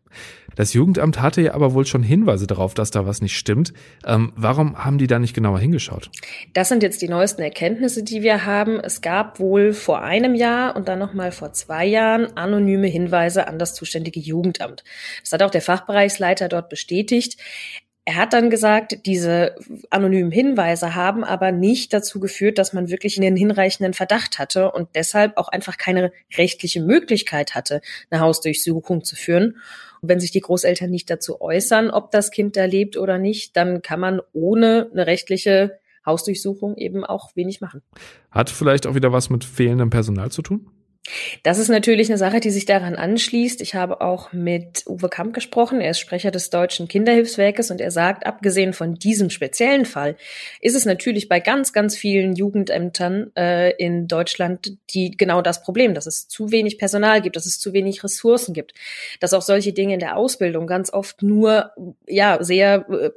Das 0.57 0.73
Jugendamt 0.73 1.21
hatte 1.21 1.41
ja 1.41 1.55
aber 1.55 1.75
wohl 1.75 1.87
schon 1.87 2.03
Hinweise 2.03 2.47
darauf, 2.47 2.75
dass 2.75 2.91
da 2.91 3.07
was 3.07 3.23
nicht 3.23 3.37
stimmt. 3.37 3.73
Ähm, 4.07 4.33
warum 4.37 4.85
haben 4.85 4.99
die 4.99 5.07
da 5.07 5.19
nicht 5.19 5.35
genauer 5.35 5.59
hingeschaut? 5.59 6.11
Das 6.53 6.69
sind 6.69 6.83
jetzt 6.83 7.03
die 7.03 7.09
neuesten 7.09 7.43
Erkenntnisse, 7.43 8.03
die 8.03 8.23
wir 8.23 8.45
haben. 8.45 8.81
Es 8.81 9.01
gab 9.01 9.41
wohl 9.41 9.73
vor 9.73 10.03
einem 10.03 10.35
Jahr 10.35 10.77
und 10.77 10.89
dann 10.89 10.99
nochmal 10.99 11.33
vor 11.33 11.53
zwei 11.53 11.87
Jahren 11.87 12.37
anonyme 12.37 12.87
Hinweise 12.87 13.47
an 13.47 13.59
das 13.59 13.75
zuständige 13.75 14.21
Jugendamt. 14.21 14.85
Das 15.23 15.33
hat 15.33 15.43
auch 15.43 15.51
der 15.51 15.63
Fachbereichsleiter 15.63 16.49
dort 16.49 16.69
bestätigt. 16.69 17.37
Er 18.09 18.17
hat 18.17 18.33
dann 18.33 18.49
gesagt, 18.49 19.05
diese 19.05 19.55
anonymen 19.91 20.31
Hinweise 20.31 20.95
haben 20.95 21.25
aber 21.25 21.53
nicht 21.53 21.93
dazu 21.93 22.21
geführt, 22.21 22.57
dass 22.57 22.73
man 22.73 22.89
wirklich 22.89 23.19
einen 23.19 23.37
hinreichenden 23.37 23.93
Verdacht 23.93 24.39
hatte 24.39 24.73
und 24.73 24.89
deshalb 24.95 25.37
auch 25.37 25.49
einfach 25.49 25.77
keine 25.77 26.11
rechtliche 26.35 26.81
Möglichkeit 26.81 27.55
hatte, 27.55 27.83
eine 28.09 28.23
Hausdurchsuchung 28.23 29.05
zu 29.05 29.15
führen. 29.15 29.59
Und 30.01 30.09
wenn 30.09 30.21
sich 30.21 30.31
die 30.31 30.41
Großeltern 30.41 30.89
nicht 30.89 31.11
dazu 31.11 31.43
äußern, 31.43 31.91
ob 31.91 32.11
das 32.11 32.31
Kind 32.31 32.57
da 32.57 32.65
lebt 32.65 32.97
oder 32.97 33.19
nicht, 33.19 33.55
dann 33.59 33.83
kann 33.83 34.01
man 34.01 34.23
ohne 34.33 34.89
eine 34.91 35.07
rechtliche 35.07 35.79
Hausdurchsuchung 36.07 36.79
eben 36.79 37.05
auch 37.05 37.37
wenig 37.37 37.61
machen. 37.61 37.83
Hat 38.31 38.49
vielleicht 38.49 38.87
auch 38.87 38.95
wieder 38.95 39.13
was 39.13 39.29
mit 39.29 39.45
fehlendem 39.45 39.91
Personal 39.91 40.31
zu 40.31 40.41
tun? 40.41 40.71
Das 41.43 41.59
ist 41.59 41.69
natürlich 41.69 42.09
eine 42.09 42.19
Sache, 42.19 42.41
die 42.41 42.51
sich 42.51 42.67
daran 42.67 42.95
anschließt. 42.95 43.61
Ich 43.61 43.75
habe 43.75 44.01
auch 44.01 44.33
mit 44.33 44.85
Uwe 44.87 45.09
Kamp 45.09 45.35
gesprochen. 45.35 45.81
Er 45.81 45.91
ist 45.91 46.01
Sprecher 46.01 46.31
des 46.31 46.51
Deutschen 46.51 46.89
Kinderhilfswerkes 46.89 47.71
und 47.71 47.81
er 47.81 47.91
sagt, 47.91 48.27
abgesehen 48.27 48.73
von 48.73 48.95
diesem 48.95 49.31
speziellen 49.31 49.85
Fall, 49.85 50.17
ist 50.61 50.77
es 50.77 50.85
natürlich 50.85 51.29
bei 51.29 51.41
ganz, 51.41 51.73
ganz 51.73 51.97
vielen 51.97 52.35
Jugendämtern 52.35 53.31
äh, 53.37 53.71
in 53.77 54.09
Deutschland 54.09 54.79
die 54.95 55.11
genau 55.11 55.43
das 55.43 55.63
Problem, 55.63 55.95
dass 55.95 56.07
es 56.07 56.29
zu 56.29 56.51
wenig 56.51 56.79
Personal 56.79 57.21
gibt, 57.21 57.37
dass 57.37 57.47
es 57.47 57.59
zu 57.59 57.73
wenig 57.73 58.03
Ressourcen 58.05 58.55
gibt, 58.55 58.75
dass 59.21 59.35
auch 59.35 59.43
solche 59.43 59.73
Dinge 59.73 59.95
in 59.95 60.01
der 60.01 60.17
Ausbildung 60.17 60.67
ganz 60.67 60.93
oft 60.93 61.23
nur 61.23 61.73
ja 62.07 62.43
sehr 62.43 62.87
äh, 62.91 63.11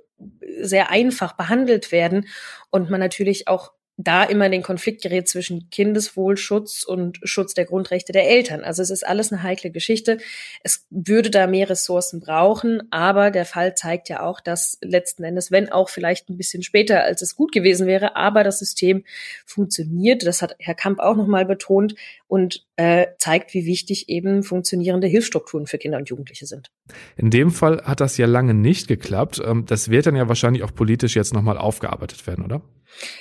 sehr 0.62 0.92
einfach 0.92 1.34
behandelt 1.34 1.92
werden 1.92 2.28
und 2.70 2.90
man 2.90 3.00
natürlich 3.00 3.48
auch 3.48 3.72
da 4.04 4.24
immer 4.24 4.50
den 4.50 4.64
Konflikt 4.64 5.02
gerät 5.02 5.28
zwischen 5.28 5.70
Kindeswohlschutz 5.70 6.84
und 6.84 7.20
Schutz 7.24 7.54
der 7.54 7.66
Grundrechte 7.66 8.12
der 8.12 8.30
Eltern. 8.30 8.64
Also 8.64 8.82
es 8.82 8.90
ist 8.90 9.06
alles 9.06 9.32
eine 9.32 9.44
heikle 9.44 9.72
Geschichte. 9.72 10.18
Es 10.64 10.86
würde 10.90 11.30
da 11.30 11.48
mehr 11.48 11.70
Ressourcen 11.70 12.20
brauchen, 12.20 12.82
aber 12.92 13.32
der 13.32 13.46
Fall 13.46 13.76
zeigt 13.76 14.10
ja 14.10 14.24
auch, 14.24 14.40
dass 14.40 14.78
letzten 14.82 15.24
Endes, 15.24 15.52
wenn 15.52 15.72
auch 15.72 15.90
vielleicht 15.90 16.30
ein 16.30 16.38
bisschen 16.38 16.64
später, 16.64 17.04
als 17.04 17.22
es 17.22 17.36
gut 17.36 17.52
gewesen 17.52 17.88
wäre, 17.88 18.16
aber 18.16 18.44
das 18.44 18.60
System 18.60 19.04
funktioniert. 19.46 20.26
Das 20.26 20.42
hat 20.42 20.56
Herr 20.60 20.76
Kamp 20.76 21.00
auch 21.00 21.16
nochmal 21.16 21.46
betont 21.46 21.96
und 22.28 22.66
äh, 22.78 23.08
zeigt, 23.20 23.54
wie 23.54 23.66
wichtig 23.66 24.10
eben 24.10 24.44
funktionierende 24.44 25.08
Hilfsstrukturen 25.08 25.68
für 25.68 25.78
Kinder 25.78 25.98
und 25.98 26.10
Jugendliche 26.10 26.46
sind. 26.48 26.72
In 27.18 27.30
dem 27.30 27.52
Fall 27.52 27.84
hat 27.84 28.00
das 28.00 28.18
ja 28.18 28.26
lange 28.26 28.54
nicht 28.54 28.88
geklappt. 28.88 29.42
Ähm, 29.46 29.66
das 29.66 29.90
wird 29.90 30.06
dann 30.06 30.16
ja 30.16 30.28
wahrscheinlich 30.28 30.64
auch 30.64 30.74
politisch 30.74 31.16
jetzt 31.16 31.34
nochmal 31.34 31.58
aufgearbeitet 31.58 32.26
werden, 32.28 32.46
oder? 32.46 32.62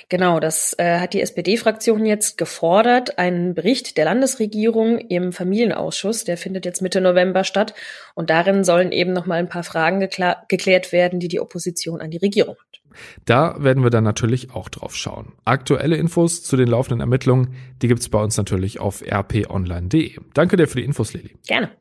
Genau, 0.09 0.39
das 0.39 0.70
äh, 0.77 0.99
hat 0.99 1.13
die 1.13 1.21
SPD-Fraktion 1.21 2.05
jetzt 2.05 2.37
gefordert. 2.37 3.17
Einen 3.17 3.53
Bericht 3.53 3.97
der 3.97 4.05
Landesregierung 4.05 4.97
im 4.97 5.33
Familienausschuss, 5.33 6.23
der 6.23 6.37
findet 6.37 6.65
jetzt 6.65 6.81
Mitte 6.81 7.01
November 7.01 7.43
statt. 7.43 7.73
Und 8.15 8.29
darin 8.29 8.63
sollen 8.63 8.91
eben 8.91 9.13
noch 9.13 9.25
mal 9.25 9.39
ein 9.39 9.49
paar 9.49 9.63
Fragen 9.63 9.99
geklärt 9.99 10.91
werden, 10.91 11.19
die 11.19 11.27
die 11.27 11.39
Opposition 11.39 12.01
an 12.01 12.11
die 12.11 12.17
Regierung 12.17 12.55
hat. 12.55 12.81
Da 13.25 13.55
werden 13.59 13.83
wir 13.83 13.89
dann 13.89 14.03
natürlich 14.03 14.51
auch 14.51 14.69
drauf 14.69 14.95
schauen. 14.95 15.33
Aktuelle 15.45 15.95
Infos 15.95 16.43
zu 16.43 16.57
den 16.57 16.67
laufenden 16.67 16.99
Ermittlungen, 16.99 17.55
die 17.81 17.87
gibt's 17.87 18.09
bei 18.09 18.21
uns 18.21 18.37
natürlich 18.37 18.79
auf 18.79 19.01
rponline.de. 19.01 20.17
Danke 20.33 20.57
dir 20.57 20.67
für 20.67 20.77
die 20.77 20.85
Infos, 20.85 21.13
Lili. 21.13 21.35
Gerne. 21.47 21.71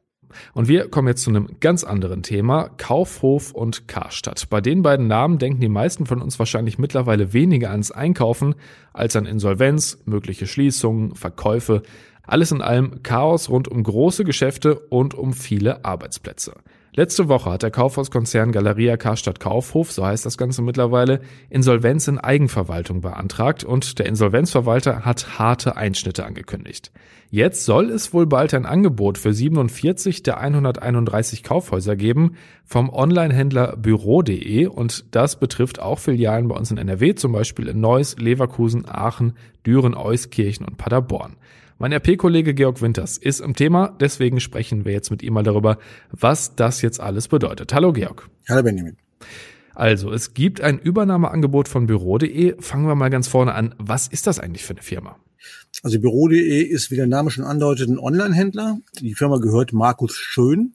Und 0.54 0.68
wir 0.68 0.88
kommen 0.88 1.08
jetzt 1.08 1.22
zu 1.22 1.30
einem 1.30 1.48
ganz 1.60 1.84
anderen 1.84 2.22
Thema, 2.22 2.70
Kaufhof 2.76 3.52
und 3.52 3.88
Karstadt. 3.88 4.48
Bei 4.50 4.60
den 4.60 4.82
beiden 4.82 5.06
Namen 5.06 5.38
denken 5.38 5.60
die 5.60 5.68
meisten 5.68 6.06
von 6.06 6.22
uns 6.22 6.38
wahrscheinlich 6.38 6.78
mittlerweile 6.78 7.32
weniger 7.32 7.70
ans 7.70 7.90
Einkaufen 7.90 8.54
als 8.92 9.16
an 9.16 9.26
Insolvenz, 9.26 9.98
mögliche 10.04 10.46
Schließungen, 10.46 11.14
Verkäufe. 11.14 11.82
Alles 12.22 12.52
in 12.52 12.62
allem 12.62 13.02
Chaos 13.02 13.48
rund 13.48 13.68
um 13.68 13.82
große 13.82 14.24
Geschäfte 14.24 14.78
und 14.78 15.14
um 15.14 15.32
viele 15.32 15.84
Arbeitsplätze. 15.84 16.54
Letzte 16.92 17.28
Woche 17.28 17.50
hat 17.50 17.62
der 17.62 17.70
Kaufhauskonzern 17.70 18.50
Galeria 18.50 18.96
Karstadt 18.96 19.38
Kaufhof, 19.38 19.92
so 19.92 20.04
heißt 20.04 20.26
das 20.26 20.36
Ganze 20.36 20.60
mittlerweile, 20.60 21.20
Insolvenz 21.48 22.08
in 22.08 22.18
Eigenverwaltung 22.18 23.00
beantragt 23.00 23.62
und 23.62 24.00
der 24.00 24.06
Insolvenzverwalter 24.06 25.04
hat 25.04 25.38
harte 25.38 25.76
Einschnitte 25.76 26.24
angekündigt. 26.24 26.90
Jetzt 27.30 27.64
soll 27.64 27.90
es 27.90 28.12
wohl 28.12 28.26
bald 28.26 28.54
ein 28.54 28.66
Angebot 28.66 29.18
für 29.18 29.32
47 29.32 30.24
der 30.24 30.38
131 30.38 31.44
Kaufhäuser 31.44 31.94
geben 31.94 32.32
vom 32.64 32.90
Onlinehändler 32.92 33.76
Büro.de 33.76 34.66
und 34.66 35.14
das 35.14 35.38
betrifft 35.38 35.80
auch 35.80 36.00
Filialen 36.00 36.48
bei 36.48 36.56
uns 36.56 36.72
in 36.72 36.76
NRW, 36.76 37.14
zum 37.14 37.30
Beispiel 37.30 37.68
in 37.68 37.78
Neuss, 37.78 38.16
Leverkusen, 38.18 38.84
Aachen, 38.88 39.34
Düren, 39.64 39.94
Euskirchen 39.94 40.66
und 40.66 40.76
Paderborn. 40.76 41.36
Mein 41.80 41.94
RP-Kollege 41.94 42.52
Georg 42.52 42.82
Winters 42.82 43.16
ist 43.16 43.40
im 43.40 43.56
Thema, 43.56 43.96
deswegen 43.98 44.38
sprechen 44.38 44.84
wir 44.84 44.92
jetzt 44.92 45.10
mit 45.10 45.22
ihm 45.22 45.32
mal 45.32 45.42
darüber, 45.42 45.78
was 46.10 46.54
das 46.54 46.82
jetzt 46.82 47.00
alles 47.00 47.26
bedeutet. 47.28 47.72
Hallo 47.72 47.94
Georg. 47.94 48.28
Hallo 48.50 48.62
Benjamin. 48.62 48.98
Also, 49.74 50.12
es 50.12 50.34
gibt 50.34 50.60
ein 50.60 50.78
Übernahmeangebot 50.78 51.68
von 51.68 51.86
Büro.de. 51.86 52.60
Fangen 52.60 52.86
wir 52.86 52.96
mal 52.96 53.08
ganz 53.08 53.28
vorne 53.28 53.54
an. 53.54 53.74
Was 53.78 54.08
ist 54.08 54.26
das 54.26 54.38
eigentlich 54.38 54.62
für 54.62 54.74
eine 54.74 54.82
Firma? 54.82 55.16
Also 55.82 55.98
Büro.de 55.98 56.62
ist, 56.62 56.90
wie 56.90 56.96
der 56.96 57.06
Name 57.06 57.30
schon 57.30 57.44
andeutet, 57.44 57.88
ein 57.88 57.98
Online-Händler. 57.98 58.76
Die 59.00 59.14
Firma 59.14 59.38
gehört 59.38 59.72
Markus 59.72 60.14
Schön, 60.14 60.74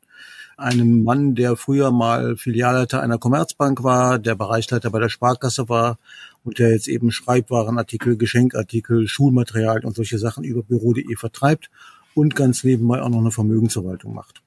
einem 0.57 1.03
Mann, 1.03 1.35
der 1.35 1.55
früher 1.55 1.91
mal 1.91 2.35
Filialleiter 2.35 3.03
einer 3.03 3.19
Commerzbank 3.19 3.83
war, 3.83 4.17
der 4.17 4.33
Bereichsleiter 4.33 4.89
bei 4.89 4.99
der 4.99 5.09
Sparkasse 5.09 5.69
war 5.69 5.99
und 6.45 6.59
der 6.59 6.71
jetzt 6.71 6.87
eben 6.87 7.11
Schreibwarenartikel, 7.11 8.17
Geschenkartikel, 8.17 9.07
Schulmaterial 9.07 9.83
und 9.83 9.95
solche 9.95 10.17
Sachen 10.17 10.43
über 10.43 10.63
Büro.de 10.63 11.15
vertreibt 11.15 11.69
und 12.13 12.35
ganz 12.35 12.63
nebenbei 12.63 13.01
auch 13.01 13.09
noch 13.09 13.19
eine 13.19 13.31
Vermögensverwaltung 13.31 14.13
macht. 14.13 14.41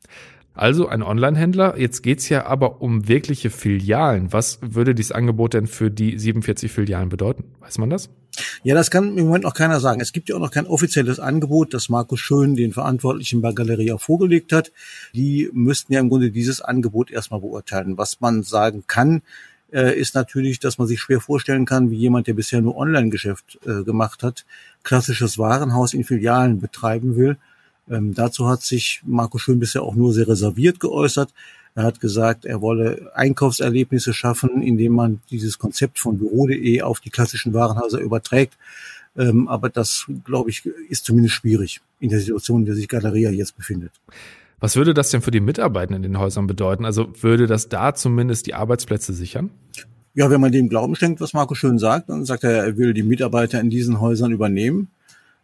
Also 0.55 0.88
ein 0.88 1.05
Online-Händler. 1.05 1.78
Jetzt 1.78 2.02
geht's 2.02 2.28
ja 2.28 2.47
aber 2.47 2.83
um 2.83 3.07
wirkliche 3.07 3.49
Filialen. 3.50 4.33
Was 4.33 4.59
würde 4.61 4.93
dieses 4.93 5.12
Angebot 5.12 5.55
denn 5.55 5.69
für 5.69 5.88
die 5.88 6.19
47 6.19 6.73
Filialen 6.73 7.11
bedeuten? 7.11 7.45
Weiß 7.61 7.78
man 7.78 7.90
das? 7.90 8.11
Ja, 8.64 8.75
das 8.75 8.90
kann 8.90 9.17
im 9.17 9.26
Moment 9.26 9.45
noch 9.45 9.55
keiner 9.55 9.78
sagen. 9.78 10.00
Es 10.00 10.12
gibt 10.12 10.28
ja 10.28 10.35
auch 10.35 10.40
noch 10.40 10.50
kein 10.50 10.67
offizielles 10.67 11.21
Angebot, 11.21 11.75
das 11.75 11.88
Markus 11.88 12.19
Schön 12.19 12.57
den 12.57 12.73
Verantwortlichen 12.73 13.40
bei 13.40 13.52
Galeria 13.52 13.99
vorgelegt 13.99 14.52
hat. 14.52 14.73
Die 15.14 15.49
müssten 15.52 15.93
ja 15.93 16.00
im 16.00 16.09
Grunde 16.09 16.33
dieses 16.33 16.61
Angebot 16.61 17.12
erstmal 17.12 17.40
beurteilen. 17.40 17.97
Was 17.97 18.21
man 18.21 18.43
sagen 18.43 18.83
kann, 18.88 19.23
ist 19.71 20.15
natürlich, 20.15 20.61
dass 20.61 20.79
man 20.79 20.87
sich 20.87 21.01
schwer 21.01 21.21
vorstellen 21.21 21.67
kann, 21.67 21.91
wie 21.91 21.97
jemand, 21.97 22.27
der 22.27 22.35
bisher 22.35 22.61
nur 22.61 22.77
Online-Geschäft 22.77 23.59
äh, 23.67 23.83
gemacht 23.85 24.23
hat, 24.23 24.47
klassisches 24.83 25.39
Warenhaus 25.39 25.93
in 25.95 26.05
Filialen 26.05 26.61
betreiben 26.61 27.17
will. 27.17 27.37
Ähm, 27.91 28.15
dazu 28.15 28.49
hat 28.49 28.63
sich 28.63 29.03
Marco 29.05 29.39
Schön 29.39 29.59
bisher 29.59 29.83
auch 29.83 29.95
nur 29.95 30.13
sehr 30.13 30.29
reserviert 30.29 30.81
geäußert. 30.81 31.33
Er 31.75 31.85
hat 31.85 32.01
gesagt, 32.01 32.45
er 32.45 32.61
wolle 32.61 33.13
Einkaufserlebnisse 33.15 34.13
schaffen, 34.13 34.63
indem 34.63 34.95
man 34.95 35.21
dieses 35.31 35.59
Konzept 35.59 35.99
von 35.99 36.19
Büro.de 36.19 36.83
auf 36.83 37.01
die 37.01 37.11
klassischen 37.11 37.55
Warenhäuser 37.55 38.01
überträgt. 38.01 38.57
Ähm, 39.17 39.49
aber 39.49 39.69
das, 39.69 40.07
glaube 40.25 40.51
ich, 40.51 40.67
ist 40.89 41.05
zumindest 41.05 41.35
schwierig 41.35 41.81
in 42.01 42.11
der 42.11 42.21
Situation, 42.21 42.61
in 42.61 42.67
der 42.67 42.75
sich 42.75 42.89
Galeria 42.89 43.31
jetzt 43.31 43.57
befindet. 43.57 43.93
Was 44.61 44.77
würde 44.77 44.95
das 44.95 45.11
denn 45.11 45.23
für 45.23 45.31
die 45.31 45.41
Mitarbeitenden 45.41 46.03
in 46.03 46.12
den 46.12 46.19
Häusern 46.19 46.47
bedeuten? 46.47 46.85
Also 46.85 47.09
würde 47.21 47.47
das 47.47 47.69
da 47.69 47.95
zumindest 47.95 48.47
die 48.47 48.55
Arbeitsplätze 48.55 49.12
sichern? 49.12 49.50
Ja, 50.15 50.31
wenn 50.31 50.41
man 50.41 50.50
dem 50.50 50.69
Glauben 50.69 50.97
schenkt, 50.97 51.21
was 51.21 51.33
Marco 51.33 51.55
schön 51.55 51.79
sagt, 51.79 52.09
dann 52.09 52.25
sagt 52.25 52.43
er, 52.43 52.65
er 52.65 52.77
will 52.77 52.93
die 52.93 53.05
Mitarbeiter 53.05 53.61
in 53.61 53.71
diesen 53.71 54.00
Häusern 54.00 54.33
übernehmen. 54.33 54.88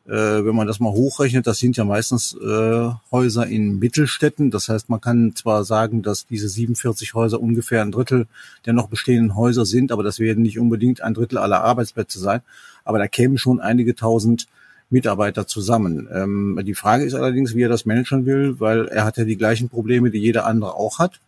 Äh, 0.06 0.44
wenn 0.44 0.54
man 0.54 0.66
das 0.66 0.80
mal 0.80 0.90
hochrechnet, 0.90 1.47
das 1.47 1.59
sind 1.59 1.76
ja 1.76 1.85
meistens 1.85 2.37
äh, 2.37 2.90
Häuser 3.11 3.47
in 3.47 3.78
Mittelstädten. 3.78 4.50
Das 4.50 4.68
heißt, 4.68 4.90
man 4.90 5.00
kann 5.00 5.35
zwar 5.35 5.64
sagen, 5.64 6.02
dass 6.02 6.26
diese 6.26 6.49
47 6.49 7.14
Häuser 7.14 7.40
ungefähr 7.40 7.83
ein 7.83 7.92
Drittel 7.92 8.26
der 8.66 8.73
noch 8.73 8.88
bestehenden 8.88 9.37
Häuser 9.37 9.64
sind, 9.64 9.92
aber 9.92 10.02
das 10.02 10.18
werden 10.18 10.42
nicht 10.42 10.59
unbedingt 10.59 11.00
ein 11.00 11.14
Drittel 11.14 11.38
aller 11.38 11.62
Arbeitsplätze 11.62 12.18
sein. 12.18 12.40
Aber 12.85 12.99
da 12.99 13.06
kämen 13.06 13.38
schon 13.38 13.61
einige 13.61 13.94
tausend 13.94 14.47
Mitarbeiter 14.91 15.47
zusammen. 15.47 16.09
Ähm, 16.12 16.61
die 16.64 16.75
Frage 16.75 17.05
ist 17.05 17.14
allerdings, 17.14 17.55
wie 17.55 17.62
er 17.62 17.69
das 17.69 17.87
managen 17.87 18.26
will, 18.26 18.61
weil 18.61 18.87
er 18.88 19.05
hat 19.05 19.17
ja 19.17 19.25
die 19.25 19.37
gleichen 19.37 19.69
Probleme, 19.69 20.11
die 20.11 20.19
jeder 20.19 20.47
andere 20.47 20.75
auch 20.75 20.99
hat. 20.99 21.21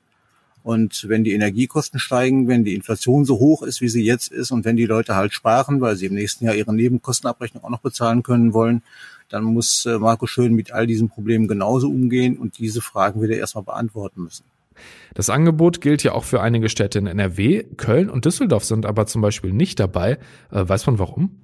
Und 0.63 1.09
wenn 1.09 1.23
die 1.23 1.33
Energiekosten 1.33 2.01
steigen, 2.01 2.49
wenn 2.49 2.65
die 2.65 2.75
Inflation 2.75 3.25
so 3.25 3.39
hoch 3.39 3.63
ist, 3.63 3.81
wie 3.81 3.89
sie 3.89 4.05
jetzt 4.05 4.33
ist, 4.33 4.51
und 4.51 4.65
wenn 4.65 4.77
die 4.77 4.87
Leute 4.87 5.15
halt 5.15 5.33
sparen, 5.33 5.81
weil 5.81 5.95
sie 5.95 6.07
im 6.07 6.15
nächsten 6.15 6.45
Jahr 6.45 6.57
ihre 6.57 6.75
Nebenkostenabrechnung 6.75 7.63
auch 7.63 7.71
noch 7.71 7.81
bezahlen 7.81 8.25
können 8.25 8.53
wollen, 8.53 8.83
dann 9.29 9.45
muss 9.45 9.87
äh, 9.87 9.99
Marco 9.99 10.27
Schön 10.27 10.55
mit 10.55 10.73
all 10.73 10.87
diesen 10.87 11.09
Problemen 11.09 11.47
genauso 11.47 11.89
umgehen 11.89 12.37
und 12.37 12.59
diese 12.59 12.81
Fragen 12.81 13.21
wird 13.21 13.31
er 13.31 13.39
erstmal 13.39 13.65
beantworten 13.65 14.25
müssen. 14.25 14.45
Das 15.15 15.31
Angebot 15.31 15.81
gilt 15.81 16.03
ja 16.03 16.13
auch 16.13 16.25
für 16.25 16.41
einige 16.41 16.69
Städte 16.69 16.99
in 16.99 17.07
NRW. 17.07 17.65
Köln 17.77 18.11
und 18.11 18.25
Düsseldorf 18.25 18.65
sind 18.65 18.87
aber 18.87 19.07
zum 19.07 19.23
Beispiel 19.23 19.53
nicht 19.53 19.81
dabei. 19.81 20.19
Äh, 20.51 20.69
weiß 20.69 20.87
man 20.87 20.99
warum? 20.99 21.43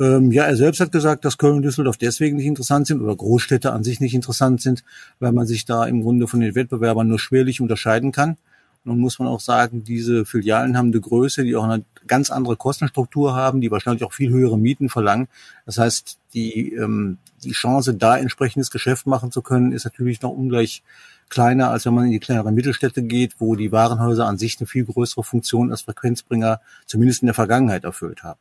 Ähm, 0.00 0.30
ja, 0.30 0.44
er 0.44 0.56
selbst 0.56 0.80
hat 0.80 0.92
gesagt, 0.92 1.24
dass 1.24 1.38
Köln 1.38 1.56
und 1.56 1.62
Düsseldorf 1.62 1.96
deswegen 1.96 2.36
nicht 2.36 2.46
interessant 2.46 2.86
sind 2.86 3.02
oder 3.02 3.16
Großstädte 3.16 3.72
an 3.72 3.82
sich 3.82 4.00
nicht 4.00 4.14
interessant 4.14 4.60
sind, 4.60 4.84
weil 5.18 5.32
man 5.32 5.46
sich 5.46 5.64
da 5.64 5.86
im 5.86 6.02
Grunde 6.02 6.28
von 6.28 6.40
den 6.40 6.54
Wettbewerbern 6.54 7.08
nur 7.08 7.18
schwerlich 7.18 7.60
unterscheiden 7.60 8.12
kann. 8.12 8.36
Nun 8.84 9.00
muss 9.00 9.18
man 9.18 9.26
auch 9.28 9.40
sagen, 9.40 9.82
diese 9.82 10.24
Filialen 10.24 10.78
haben 10.78 10.92
eine 10.92 11.00
Größe, 11.00 11.42
die 11.42 11.56
auch 11.56 11.64
eine 11.64 11.84
ganz 12.06 12.30
andere 12.30 12.56
Kostenstruktur 12.56 13.34
haben, 13.34 13.60
die 13.60 13.70
wahrscheinlich 13.70 14.04
auch 14.04 14.12
viel 14.12 14.30
höhere 14.30 14.56
Mieten 14.56 14.88
verlangen. 14.88 15.28
Das 15.66 15.78
heißt, 15.78 16.18
die, 16.32 16.72
ähm, 16.74 17.18
die 17.42 17.50
Chance, 17.50 17.94
da 17.94 18.16
entsprechendes 18.16 18.70
Geschäft 18.70 19.06
machen 19.06 19.32
zu 19.32 19.42
können, 19.42 19.72
ist 19.72 19.84
natürlich 19.84 20.22
noch 20.22 20.30
ungleich 20.30 20.82
kleiner, 21.28 21.70
als 21.70 21.84
wenn 21.84 21.94
man 21.94 22.06
in 22.06 22.12
die 22.12 22.20
kleineren 22.20 22.54
Mittelstädte 22.54 23.02
geht, 23.02 23.34
wo 23.38 23.56
die 23.56 23.72
Warenhäuser 23.72 24.26
an 24.26 24.38
sich 24.38 24.58
eine 24.58 24.66
viel 24.66 24.84
größere 24.84 25.24
Funktion 25.24 25.70
als 25.70 25.82
Frequenzbringer 25.82 26.60
zumindest 26.86 27.22
in 27.22 27.26
der 27.26 27.34
Vergangenheit 27.34 27.84
erfüllt 27.84 28.22
haben. 28.22 28.40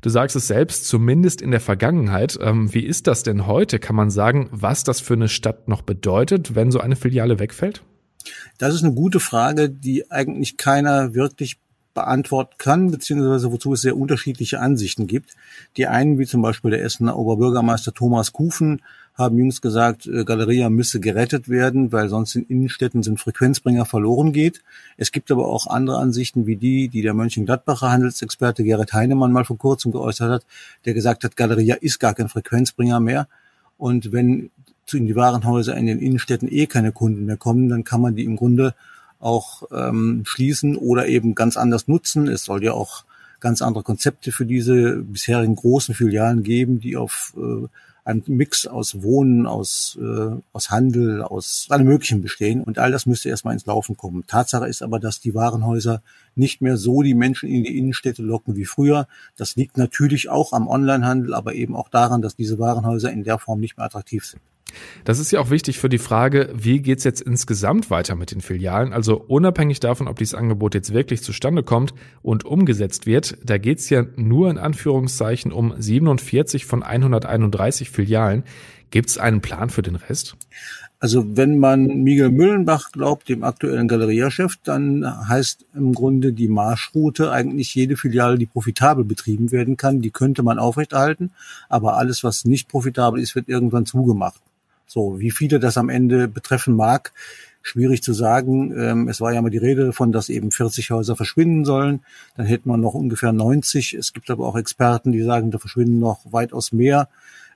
Du 0.00 0.10
sagst 0.10 0.36
es 0.36 0.46
selbst, 0.46 0.86
zumindest 0.86 1.42
in 1.42 1.50
der 1.50 1.60
Vergangenheit. 1.60 2.38
Ähm, 2.40 2.72
wie 2.72 2.84
ist 2.84 3.06
das 3.06 3.22
denn 3.22 3.46
heute? 3.46 3.78
Kann 3.78 3.96
man 3.96 4.10
sagen, 4.10 4.48
was 4.52 4.84
das 4.84 5.00
für 5.00 5.14
eine 5.14 5.28
Stadt 5.28 5.68
noch 5.68 5.82
bedeutet, 5.82 6.54
wenn 6.54 6.70
so 6.70 6.80
eine 6.80 6.96
Filiale 6.96 7.38
wegfällt? 7.38 7.82
Das 8.58 8.74
ist 8.74 8.84
eine 8.84 8.94
gute 8.94 9.20
Frage, 9.20 9.70
die 9.70 10.10
eigentlich 10.10 10.56
keiner 10.56 11.14
wirklich 11.14 11.58
beantworten 11.94 12.54
kann, 12.58 12.90
beziehungsweise 12.92 13.50
wozu 13.50 13.72
es 13.72 13.80
sehr 13.80 13.96
unterschiedliche 13.96 14.60
Ansichten 14.60 15.08
gibt. 15.08 15.34
Die 15.76 15.88
einen, 15.88 16.18
wie 16.18 16.26
zum 16.26 16.42
Beispiel 16.42 16.70
der 16.70 16.84
Essener 16.84 17.16
Oberbürgermeister 17.16 17.92
Thomas 17.92 18.32
Kufen, 18.32 18.82
haben 19.18 19.36
jüngst 19.36 19.60
gesagt, 19.60 20.06
äh, 20.06 20.24
Galeria 20.24 20.70
müsse 20.70 21.00
gerettet 21.00 21.48
werden, 21.48 21.92
weil 21.92 22.08
sonst 22.08 22.36
in 22.36 22.44
Innenstädten 22.44 23.02
sind 23.02 23.20
Frequenzbringer 23.20 23.84
verloren 23.84 24.32
geht. 24.32 24.62
Es 24.96 25.12
gibt 25.12 25.30
aber 25.30 25.48
auch 25.48 25.66
andere 25.66 25.98
Ansichten 25.98 26.46
wie 26.46 26.56
die, 26.56 26.88
die 26.88 27.02
der 27.02 27.14
Mönchengladbacher 27.14 27.90
Handelsexperte 27.90 28.64
Gerrit 28.64 28.92
Heinemann 28.92 29.32
mal 29.32 29.44
vor 29.44 29.58
kurzem 29.58 29.92
geäußert 29.92 30.30
hat, 30.30 30.46
der 30.84 30.94
gesagt 30.94 31.24
hat, 31.24 31.36
Galeria 31.36 31.74
ist 31.74 31.98
gar 31.98 32.14
kein 32.14 32.28
Frequenzbringer 32.28 33.00
mehr. 33.00 33.28
Und 33.76 34.12
wenn 34.12 34.50
in 34.92 35.06
die 35.06 35.16
Warenhäuser 35.16 35.76
in 35.76 35.86
den 35.86 35.98
Innenstädten 35.98 36.48
eh 36.50 36.66
keine 36.66 36.92
Kunden 36.92 37.26
mehr 37.26 37.36
kommen, 37.36 37.68
dann 37.68 37.84
kann 37.84 38.00
man 38.00 38.14
die 38.14 38.24
im 38.24 38.36
Grunde 38.36 38.74
auch 39.20 39.64
ähm, 39.72 40.22
schließen 40.24 40.76
oder 40.76 41.08
eben 41.08 41.34
ganz 41.34 41.56
anders 41.56 41.88
nutzen. 41.88 42.28
Es 42.28 42.44
soll 42.44 42.62
ja 42.62 42.72
auch 42.72 43.04
ganz 43.40 43.62
andere 43.62 43.84
Konzepte 43.84 44.32
für 44.32 44.46
diese 44.46 45.02
bisherigen 45.02 45.56
großen 45.56 45.94
Filialen 45.94 46.42
geben, 46.42 46.80
die 46.80 46.96
auf 46.96 47.34
äh, 47.36 47.66
einem 48.08 48.22
Mix 48.26 48.66
aus 48.66 49.02
Wohnen, 49.02 49.46
aus, 49.46 49.98
äh, 50.00 50.36
aus 50.52 50.70
Handel, 50.70 51.22
aus 51.22 51.66
allem 51.68 51.86
Möglichen 51.86 52.22
bestehen. 52.22 52.62
Und 52.62 52.78
all 52.78 52.90
das 52.90 53.04
müsste 53.04 53.28
erstmal 53.28 53.52
ins 53.52 53.66
Laufen 53.66 53.96
kommen. 53.96 54.24
Tatsache 54.26 54.66
ist 54.66 54.82
aber, 54.82 54.98
dass 54.98 55.20
die 55.20 55.34
Warenhäuser 55.34 56.02
nicht 56.34 56.62
mehr 56.62 56.78
so 56.78 57.02
die 57.02 57.14
Menschen 57.14 57.50
in 57.50 57.64
die 57.64 57.76
Innenstädte 57.76 58.22
locken 58.22 58.56
wie 58.56 58.64
früher. 58.64 59.06
Das 59.36 59.56
liegt 59.56 59.76
natürlich 59.76 60.30
auch 60.30 60.54
am 60.54 60.68
Onlinehandel, 60.68 61.34
aber 61.34 61.54
eben 61.54 61.76
auch 61.76 61.90
daran, 61.90 62.22
dass 62.22 62.34
diese 62.34 62.58
Warenhäuser 62.58 63.12
in 63.12 63.24
der 63.24 63.38
Form 63.38 63.60
nicht 63.60 63.76
mehr 63.76 63.86
attraktiv 63.86 64.24
sind. 64.24 64.40
Das 65.04 65.18
ist 65.18 65.30
ja 65.30 65.40
auch 65.40 65.50
wichtig 65.50 65.78
für 65.78 65.88
die 65.88 65.98
Frage, 65.98 66.50
wie 66.54 66.80
geht's 66.80 67.04
jetzt 67.04 67.20
insgesamt 67.20 67.90
weiter 67.90 68.14
mit 68.14 68.30
den 68.30 68.40
Filialen? 68.40 68.92
Also 68.92 69.16
unabhängig 69.16 69.80
davon, 69.80 70.08
ob 70.08 70.18
dieses 70.18 70.34
Angebot 70.34 70.74
jetzt 70.74 70.92
wirklich 70.92 71.22
zustande 71.22 71.62
kommt 71.62 71.94
und 72.22 72.44
umgesetzt 72.44 73.06
wird, 73.06 73.38
da 73.44 73.58
geht's 73.58 73.88
ja 73.90 74.04
nur 74.16 74.50
in 74.50 74.58
Anführungszeichen 74.58 75.52
um 75.52 75.74
47 75.76 76.66
von 76.66 76.82
131 76.82 77.90
Filialen. 77.90 78.44
Gibt's 78.90 79.18
einen 79.18 79.40
Plan 79.40 79.70
für 79.70 79.82
den 79.82 79.96
Rest? 79.96 80.36
Also 81.00 81.36
wenn 81.36 81.58
man 81.58 81.86
Miguel 82.02 82.30
Müllenbach 82.30 82.90
glaubt, 82.90 83.28
dem 83.28 83.44
aktuellen 83.44 83.86
Galeriechef, 83.86 84.56
dann 84.64 85.06
heißt 85.28 85.64
im 85.74 85.92
Grunde 85.92 86.32
die 86.32 86.48
Marschroute 86.48 87.30
eigentlich 87.30 87.72
jede 87.76 87.96
Filiale, 87.96 88.36
die 88.36 88.46
profitabel 88.46 89.04
betrieben 89.04 89.52
werden 89.52 89.76
kann, 89.76 90.00
die 90.00 90.10
könnte 90.10 90.42
man 90.42 90.58
aufrechterhalten. 90.58 91.30
Aber 91.68 91.96
alles, 91.96 92.24
was 92.24 92.44
nicht 92.44 92.68
profitabel 92.68 93.20
ist, 93.20 93.36
wird 93.36 93.48
irgendwann 93.48 93.86
zugemacht. 93.86 94.40
So, 94.88 95.20
wie 95.20 95.30
viele 95.30 95.60
das 95.60 95.76
am 95.76 95.90
Ende 95.90 96.26
betreffen 96.28 96.74
mag, 96.74 97.12
schwierig 97.62 98.02
zu 98.02 98.14
sagen. 98.14 98.74
Ähm, 98.76 99.08
es 99.08 99.20
war 99.20 99.32
ja 99.32 99.42
mal 99.42 99.50
die 99.50 99.58
Rede 99.58 99.84
davon, 99.84 100.12
dass 100.12 100.30
eben 100.30 100.50
40 100.50 100.90
Häuser 100.90 101.14
verschwinden 101.14 101.64
sollen. 101.64 102.00
Dann 102.36 102.46
hätte 102.46 102.68
man 102.68 102.80
noch 102.80 102.94
ungefähr 102.94 103.32
90. 103.32 103.94
Es 103.94 104.12
gibt 104.12 104.30
aber 104.30 104.46
auch 104.46 104.56
Experten, 104.56 105.12
die 105.12 105.22
sagen, 105.22 105.50
da 105.50 105.58
verschwinden 105.58 105.98
noch 105.98 106.20
weitaus 106.32 106.72
mehr. 106.72 107.08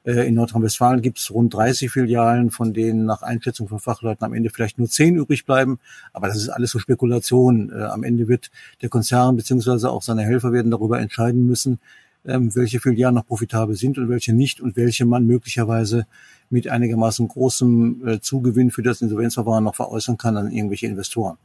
Äh, 0.05 0.29
in 0.29 0.35
Nordrhein-Westfalen 0.35 1.01
gibt 1.01 1.19
es 1.19 1.31
rund 1.31 1.55
30 1.55 1.91
Filialen, 1.91 2.51
von 2.51 2.75
denen 2.75 3.07
nach 3.07 3.23
Einschätzung 3.23 3.69
von 3.69 3.81
Fachleuten 3.81 4.25
am 4.25 4.35
Ende 4.35 4.51
vielleicht 4.51 4.79
nur 4.79 4.89
10 4.89 5.17
übrig 5.17 5.47
bleiben. 5.47 5.79
Aber 6.13 6.27
das 6.27 6.37
ist 6.37 6.51
alles 6.51 6.71
so 6.71 6.79
Spekulation. 6.79 7.71
Äh, 7.71 7.85
am 7.85 8.05
Ende 8.05 8.29
wird 8.29 8.51
der 8.83 8.91
Konzern 8.91 9.37
beziehungsweise 9.37 9.91
auch 9.91 10.03
seine 10.03 10.23
Helfer 10.23 10.53
werden 10.53 10.71
darüber 10.71 11.01
entscheiden 11.01 11.47
müssen, 11.47 11.79
ähm, 12.25 12.55
welche 12.55 12.81
Filialen 12.81 13.15
noch 13.15 13.27
profitabel 13.27 13.75
sind 13.75 13.99
und 13.99 14.09
welche 14.09 14.33
nicht 14.33 14.61
und 14.61 14.77
welche 14.77 15.05
man 15.05 15.27
möglicherweise 15.27 16.07
mit 16.51 16.69
einigermaßen 16.69 17.27
großem 17.27 18.07
äh, 18.07 18.21
Zugewinn 18.21 18.71
für 18.71 18.83
das 18.83 19.01
Insolvenzverfahren 19.01 19.65
noch 19.65 19.75
veräußern 19.75 20.19
kann 20.19 20.37
an 20.37 20.53
irgendwelche 20.53 20.87
Investoren. 20.87 21.39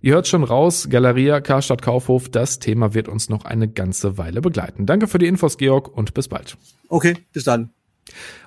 Ihr 0.00 0.14
hört 0.14 0.26
schon 0.26 0.44
raus, 0.44 0.88
Galeria, 0.90 1.40
Karstadt 1.40 1.82
Kaufhof, 1.82 2.28
das 2.28 2.58
Thema 2.58 2.94
wird 2.94 3.08
uns 3.08 3.28
noch 3.28 3.44
eine 3.44 3.68
ganze 3.68 4.18
Weile 4.18 4.40
begleiten. 4.40 4.86
Danke 4.86 5.08
für 5.08 5.18
die 5.18 5.26
Infos, 5.26 5.58
Georg, 5.58 5.94
und 5.94 6.14
bis 6.14 6.28
bald. 6.28 6.56
Okay, 6.88 7.16
bis 7.32 7.44
dann. 7.44 7.70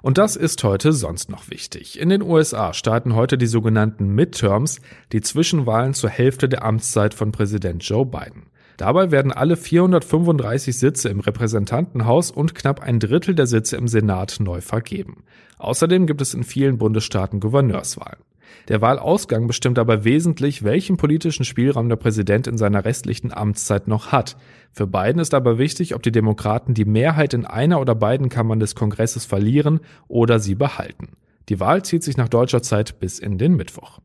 Und 0.01 0.17
das 0.17 0.35
ist 0.35 0.63
heute 0.63 0.93
sonst 0.93 1.29
noch 1.29 1.49
wichtig. 1.49 1.99
In 1.99 2.09
den 2.09 2.21
USA 2.21 2.73
starten 2.73 3.13
heute 3.13 3.37
die 3.37 3.45
sogenannten 3.45 4.07
Midterms, 4.15 4.79
die 5.11 5.21
Zwischenwahlen 5.21 5.93
zur 5.93 6.09
Hälfte 6.09 6.47
der 6.47 6.63
Amtszeit 6.63 7.13
von 7.13 7.31
Präsident 7.31 7.83
Joe 7.83 8.05
Biden. 8.05 8.43
Dabei 8.79 9.11
werden 9.11 9.33
alle 9.33 9.57
435 9.57 10.79
Sitze 10.79 11.09
im 11.09 11.19
Repräsentantenhaus 11.19 12.31
und 12.31 12.55
knapp 12.55 12.79
ein 12.79 13.01
Drittel 13.01 13.35
der 13.35 13.45
Sitze 13.45 13.75
im 13.75 13.89
Senat 13.89 14.37
neu 14.39 14.61
vergeben. 14.61 15.25
Außerdem 15.57 16.07
gibt 16.07 16.21
es 16.21 16.33
in 16.33 16.45
vielen 16.45 16.77
Bundesstaaten 16.77 17.41
Gouverneurswahlen. 17.41 18.21
Der 18.69 18.79
Wahlausgang 18.79 19.47
bestimmt 19.47 19.79
aber 19.79 20.05
wesentlich, 20.05 20.63
welchen 20.63 20.95
politischen 20.95 21.43
Spielraum 21.43 21.89
der 21.89 21.97
Präsident 21.97 22.47
in 22.47 22.57
seiner 22.57 22.85
restlichen 22.85 23.33
Amtszeit 23.33 23.89
noch 23.89 24.13
hat. 24.13 24.37
Für 24.71 24.87
Biden 24.87 25.19
ist 25.19 25.33
aber 25.33 25.57
wichtig, 25.57 25.93
ob 25.93 26.01
die 26.01 26.13
Demokraten 26.13 26.73
die 26.73 26.85
Mehrheit 26.85 27.33
in 27.33 27.45
einer 27.45 27.81
oder 27.81 27.95
beiden 27.95 28.29
Kammern 28.29 28.61
des 28.61 28.75
Kongresses 28.75 29.25
verlieren 29.25 29.81
oder 30.07 30.39
sie 30.39 30.55
behalten. 30.55 31.17
Die 31.49 31.59
Wahl 31.59 31.83
zieht 31.83 32.05
sich 32.05 32.15
nach 32.15 32.29
deutscher 32.29 32.61
Zeit 32.61 33.01
bis 33.01 33.19
in 33.19 33.37
den 33.37 33.57
Mittwoch. 33.57 33.99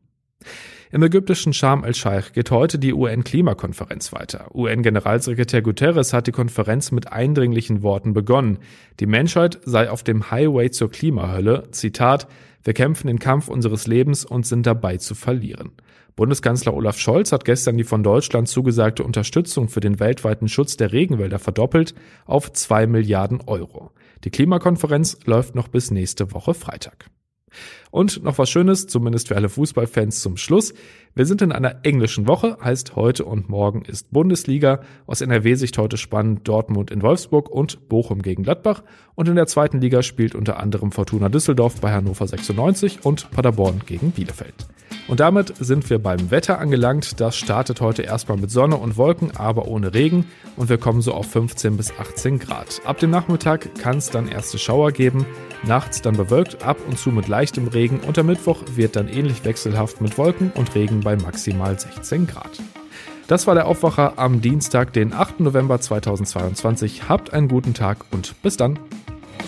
Im 0.91 1.01
ägyptischen 1.01 1.51
Sharm 1.51 1.83
el-Sheikh 1.83 2.31
geht 2.33 2.51
heute 2.51 2.77
die 2.77 2.93
UN-Klimakonferenz 2.93 4.13
weiter. 4.13 4.53
UN-Generalsekretär 4.53 5.61
Guterres 5.61 6.13
hat 6.13 6.27
die 6.27 6.31
Konferenz 6.31 6.91
mit 6.91 7.11
eindringlichen 7.11 7.81
Worten 7.81 8.13
begonnen. 8.13 8.59
Die 8.99 9.07
Menschheit 9.07 9.59
sei 9.63 9.89
auf 9.89 10.03
dem 10.03 10.29
Highway 10.29 10.69
zur 10.69 10.91
Klimahölle. 10.91 11.63
Zitat, 11.71 12.27
wir 12.63 12.73
kämpfen 12.73 13.07
den 13.07 13.19
Kampf 13.19 13.47
unseres 13.47 13.87
Lebens 13.87 14.25
und 14.25 14.45
sind 14.45 14.65
dabei 14.65 14.97
zu 14.97 15.15
verlieren. 15.15 15.71
Bundeskanzler 16.15 16.73
Olaf 16.73 16.97
Scholz 16.97 17.31
hat 17.31 17.45
gestern 17.45 17.77
die 17.77 17.83
von 17.83 18.01
Deutschland 18.01 18.47
zugesagte 18.47 19.03
Unterstützung 19.03 19.67
für 19.67 19.81
den 19.81 19.99
weltweiten 19.99 20.47
Schutz 20.47 20.77
der 20.77 20.93
Regenwälder 20.93 21.39
verdoppelt 21.39 21.93
auf 22.25 22.53
zwei 22.53 22.87
Milliarden 22.87 23.41
Euro. 23.47 23.91
Die 24.23 24.29
Klimakonferenz 24.29 25.17
läuft 25.25 25.55
noch 25.55 25.67
bis 25.67 25.91
nächste 25.91 26.31
Woche 26.31 26.53
Freitag. 26.53 27.09
Und 27.95 28.25
noch 28.25 28.37
was 28.39 28.49
Schönes, 28.49 28.87
zumindest 28.87 29.29
für 29.29 29.37
alle 29.37 29.47
Fußballfans 29.47 30.19
zum 30.19 30.35
Schluss. 30.35 30.73
Wir 31.13 31.25
sind 31.25 31.41
in 31.41 31.53
einer 31.53 31.85
englischen 31.85 32.27
Woche, 32.27 32.57
heißt 32.61 32.97
heute 32.97 33.23
und 33.23 33.47
morgen 33.47 33.83
ist 33.85 34.11
Bundesliga. 34.11 34.81
Aus 35.07 35.21
NRW-Sicht 35.21 35.77
heute 35.77 35.95
spannend 35.95 36.45
Dortmund 36.45 36.91
in 36.91 37.01
Wolfsburg 37.01 37.49
und 37.49 37.87
Bochum 37.87 38.21
gegen 38.21 38.43
Gladbach. 38.43 38.83
Und 39.15 39.29
in 39.29 39.35
der 39.35 39.47
zweiten 39.47 39.79
Liga 39.79 40.03
spielt 40.03 40.35
unter 40.35 40.59
anderem 40.59 40.91
Fortuna 40.91 41.29
Düsseldorf 41.29 41.79
bei 41.79 41.93
Hannover 41.93 42.27
96 42.27 43.05
und 43.05 43.31
Paderborn 43.31 43.79
gegen 43.85 44.11
Bielefeld. 44.11 44.67
Und 45.07 45.19
damit 45.19 45.53
sind 45.59 45.89
wir 45.89 45.99
beim 45.99 46.31
Wetter 46.31 46.59
angelangt. 46.59 47.19
Das 47.19 47.37
startet 47.37 47.79
heute 47.79 48.01
erstmal 48.01 48.37
mit 48.37 48.49
Sonne 48.49 48.75
und 48.77 48.97
Wolken, 48.97 49.35
aber 49.37 49.67
ohne 49.67 49.93
Regen. 49.93 50.25
Und 50.57 50.69
wir 50.69 50.79
kommen 50.79 51.01
so 51.01 51.13
auf 51.13 51.29
15 51.31 51.77
bis 51.77 51.93
18 51.97 52.39
Grad. 52.39 52.81
Ab 52.85 52.99
dem 52.99 53.11
Nachmittag 53.11 53.75
kann 53.75 53.97
es 53.97 54.09
dann 54.09 54.27
erste 54.27 54.57
Schauer 54.57 54.91
geben. 54.91 55.25
Nachts 55.63 56.01
dann 56.01 56.17
bewölkt, 56.17 56.63
ab 56.63 56.77
und 56.87 56.97
zu 56.97 57.11
mit 57.11 57.27
leichtem 57.27 57.67
Regen. 57.85 57.99
Und 57.99 58.17
der 58.17 58.23
Mittwoch 58.23 58.63
wird 58.75 58.95
dann 58.95 59.07
ähnlich 59.07 59.45
wechselhaft 59.45 60.01
mit 60.01 60.17
Wolken 60.17 60.51
und 60.55 60.73
Regen 60.73 61.01
bei 61.01 61.15
maximal 61.15 61.79
16 61.79 62.25
Grad. 62.25 62.49
Das 63.27 63.45
war 63.45 63.53
der 63.53 63.67
Aufwacher 63.67 64.13
am 64.17 64.41
Dienstag, 64.41 64.93
den 64.93 65.13
8. 65.13 65.39
November 65.39 65.79
2022. 65.79 67.07
Habt 67.09 67.33
einen 67.33 67.47
guten 67.47 67.75
Tag 67.75 68.05
und 68.11 68.41
bis 68.41 68.57
dann. 68.57 68.79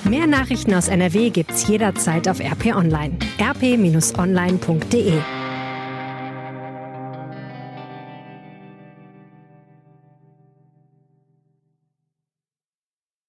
Mehr 0.04 0.28
Nachrichten 0.28 0.74
aus 0.76 0.88
NRW 0.88 1.32
gibt's 1.32 1.68
jederzeit 1.68 2.30
auf 2.30 2.40
RP 2.40 2.76
Online. 2.76 3.18
rp-online.de 3.40 5.14